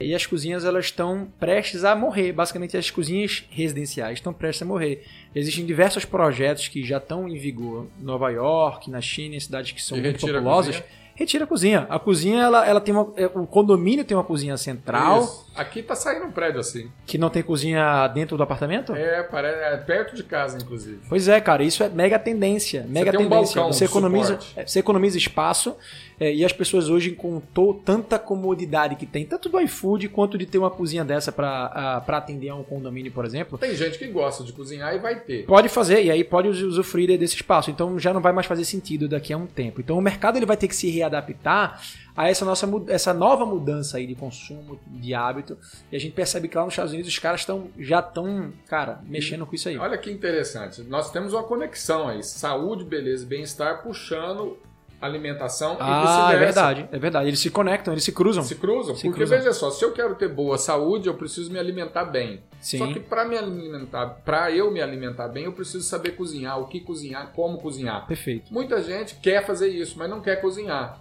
[0.00, 2.32] e as cozinhas elas estão prestes a morrer.
[2.32, 5.04] Basicamente as cozinhas residenciais estão prestes a morrer.
[5.34, 9.72] Existem diversos projetos que já estão em vigor em Nova York, na China, em cidades
[9.72, 10.82] que são E muito populosas.
[11.14, 11.86] Retira a cozinha.
[11.88, 15.44] A cozinha, ela, ela tem uma, é, o condomínio tem uma cozinha central, Isso.
[15.54, 16.90] Aqui tá saindo um prédio assim.
[17.06, 18.92] que não tem cozinha dentro do apartamento?
[18.94, 21.00] É, parece, é perto de casa, inclusive.
[21.08, 22.84] Pois é, cara, isso é mega tendência.
[22.88, 23.54] Mega um tendência.
[23.60, 24.52] balcão você economiza, suporte.
[24.56, 25.76] é, você economiza espaço
[26.18, 27.40] É, e as pessoas hoje com
[27.84, 32.48] tanta comodidade que tem, tanto do iFood quanto de ter uma cozinha dessa para atender
[32.48, 33.58] a um condomínio, por exemplo.
[33.58, 35.44] Tem gente que gosta de cozinhar e vai ter.
[35.44, 37.70] Pode fazer, e aí pode usufruir desse espaço.
[37.70, 39.80] Então já não vai mais fazer sentido daqui a um tempo.
[39.80, 41.80] Então o mercado ele vai ter que se readaptar
[42.16, 45.58] a essa nossa essa nova mudança aí de consumo, de hábito.
[45.90, 49.00] E a gente percebe que lá nos Estados Unidos os caras estão já estão, cara,
[49.04, 49.76] mexendo com isso aí.
[49.76, 50.82] Olha que interessante.
[50.82, 54.56] Nós temos uma conexão aí, saúde, beleza, bem-estar puxando
[55.04, 56.32] alimentação ah, e vice-versa.
[56.32, 57.28] é verdade, é verdade.
[57.28, 58.42] Eles se conectam, eles se cruzam.
[58.42, 59.38] Se cruzam, se porque cruzam.
[59.38, 62.42] veja só, se eu quero ter boa saúde, eu preciso me alimentar bem.
[62.60, 62.78] Sim.
[62.78, 66.66] Só que para me alimentar, para eu me alimentar bem, eu preciso saber cozinhar, o
[66.66, 68.06] que cozinhar, como cozinhar.
[68.06, 68.52] Perfeito.
[68.52, 71.00] Muita gente quer fazer isso, mas não quer cozinhar.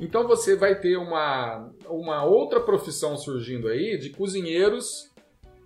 [0.00, 5.10] Então você vai ter uma, uma outra profissão surgindo aí de cozinheiros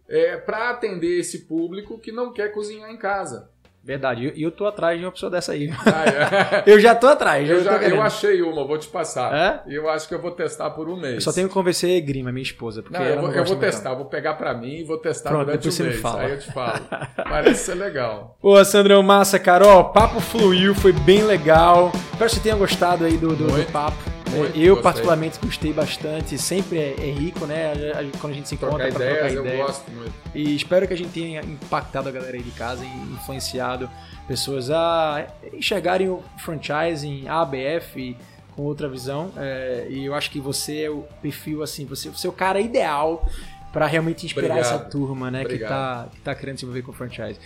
[0.09, 3.51] é, para atender esse público que não quer cozinhar em casa.
[3.85, 5.69] Verdade, e eu, eu tô atrás de uma pessoa dessa aí.
[5.71, 6.63] Ah, é.
[6.71, 7.49] eu já tô atrás.
[7.51, 9.35] Eu, já, eu achei uma, vou te passar.
[9.35, 9.71] É?
[9.73, 11.15] E eu acho que eu vou testar por um mês.
[11.15, 12.81] Eu só tenho que convencer a Grima, minha esposa.
[12.81, 15.47] Porque não, eu vou, eu vou testar, vou pegar pra mim e vou testar Pronto,
[15.47, 16.05] durante um mês.
[16.05, 16.81] Aí eu te falo.
[17.29, 18.39] Parece ser legal.
[18.41, 21.91] Ô, Sandrão Massa, Carol, papo fluiu, foi bem legal.
[22.13, 24.22] Espero que você tenha gostado aí do, do, do papo.
[24.37, 24.83] Muito eu, gostei.
[24.83, 26.39] particularmente, gostei bastante.
[26.39, 27.73] Sempre é, é rico, né?
[28.21, 29.35] Quando a gente se encontra para trocar ideias.
[29.35, 30.13] Eu gosto muito.
[30.35, 33.89] E espero que a gente tenha impactado a galera aí de casa e influenciado
[34.27, 38.17] pessoas a enxergarem o franchising, a ABF
[38.57, 39.31] com outra visão.
[39.37, 42.61] É, e eu acho que você é o perfil, assim, você, você é o cara
[42.61, 43.27] ideal
[43.73, 44.75] para realmente inspirar obrigado.
[44.75, 45.45] essa turma, né?
[45.45, 47.39] Que tá, que tá querendo se envolver com o franchise.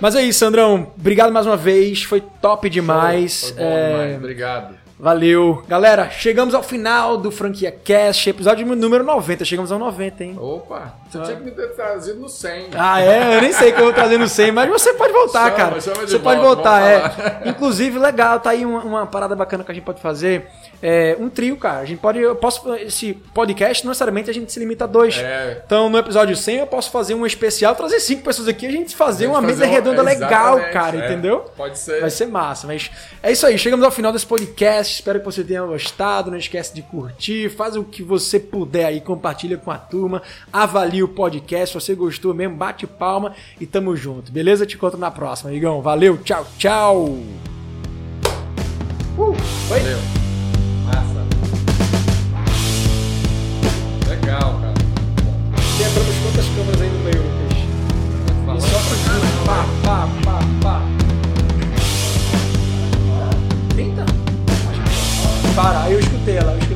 [0.00, 0.92] Mas é isso, Sandrão.
[0.98, 2.02] Obrigado mais uma vez.
[2.02, 3.50] Foi top demais.
[3.50, 3.90] Foi bom é...
[3.90, 4.16] demais.
[4.16, 4.87] Obrigado.
[4.98, 5.62] Valeu.
[5.68, 9.44] Galera, chegamos ao final do Franquia Cast, episódio número 90.
[9.44, 10.36] Chegamos ao 90, hein?
[10.36, 11.22] Opa, você ah.
[11.22, 12.70] tinha que me ter trazido no 100.
[12.74, 13.36] Ah, é?
[13.36, 15.80] Eu nem sei que eu vou trazer no 100, mas você pode voltar, chama, cara.
[15.80, 17.42] Chama você volta, pode voltar, é.
[17.48, 20.48] Inclusive, legal, tá aí uma, uma parada bacana que a gente pode fazer
[20.82, 21.80] é, um trio, cara.
[21.80, 22.18] A gente pode.
[22.18, 22.72] Eu posso.
[22.74, 25.16] Esse podcast, não necessariamente a gente se limita a dois.
[25.18, 25.62] É.
[25.64, 28.94] Então, no episódio 100, eu posso fazer um especial, trazer cinco pessoas aqui a gente
[28.94, 31.06] fazer a gente uma fazer mesa um, redonda legal, cara, é.
[31.06, 31.40] entendeu?
[31.56, 32.00] Pode ser.
[32.00, 32.66] Vai ser massa.
[32.66, 32.90] Mas
[33.22, 33.58] é isso aí.
[33.58, 34.94] Chegamos ao final desse podcast.
[34.94, 36.30] Espero que você tenha gostado.
[36.30, 37.48] Não esquece de curtir.
[37.48, 39.00] Faz o que você puder aí.
[39.00, 40.22] Compartilha com a turma.
[40.52, 41.68] Avalie o podcast.
[41.68, 44.30] Se você gostou mesmo, bate palma e tamo junto.
[44.30, 44.64] Beleza?
[44.64, 45.82] Te encontro na próxima, amigão.
[45.82, 46.18] Valeu.
[46.18, 47.04] Tchau, tchau.
[49.18, 49.34] Uh,
[49.68, 50.17] Valeu.
[54.28, 54.74] legal, cara.
[55.78, 57.56] Quebramos quantas câmeras aí no meio, Lucas?
[58.56, 58.96] E só pra
[59.46, 60.82] pá, pá, pá, pá.
[63.70, 64.04] 30?
[65.56, 66.67] Para, aí eu escutei ela, eu escutei.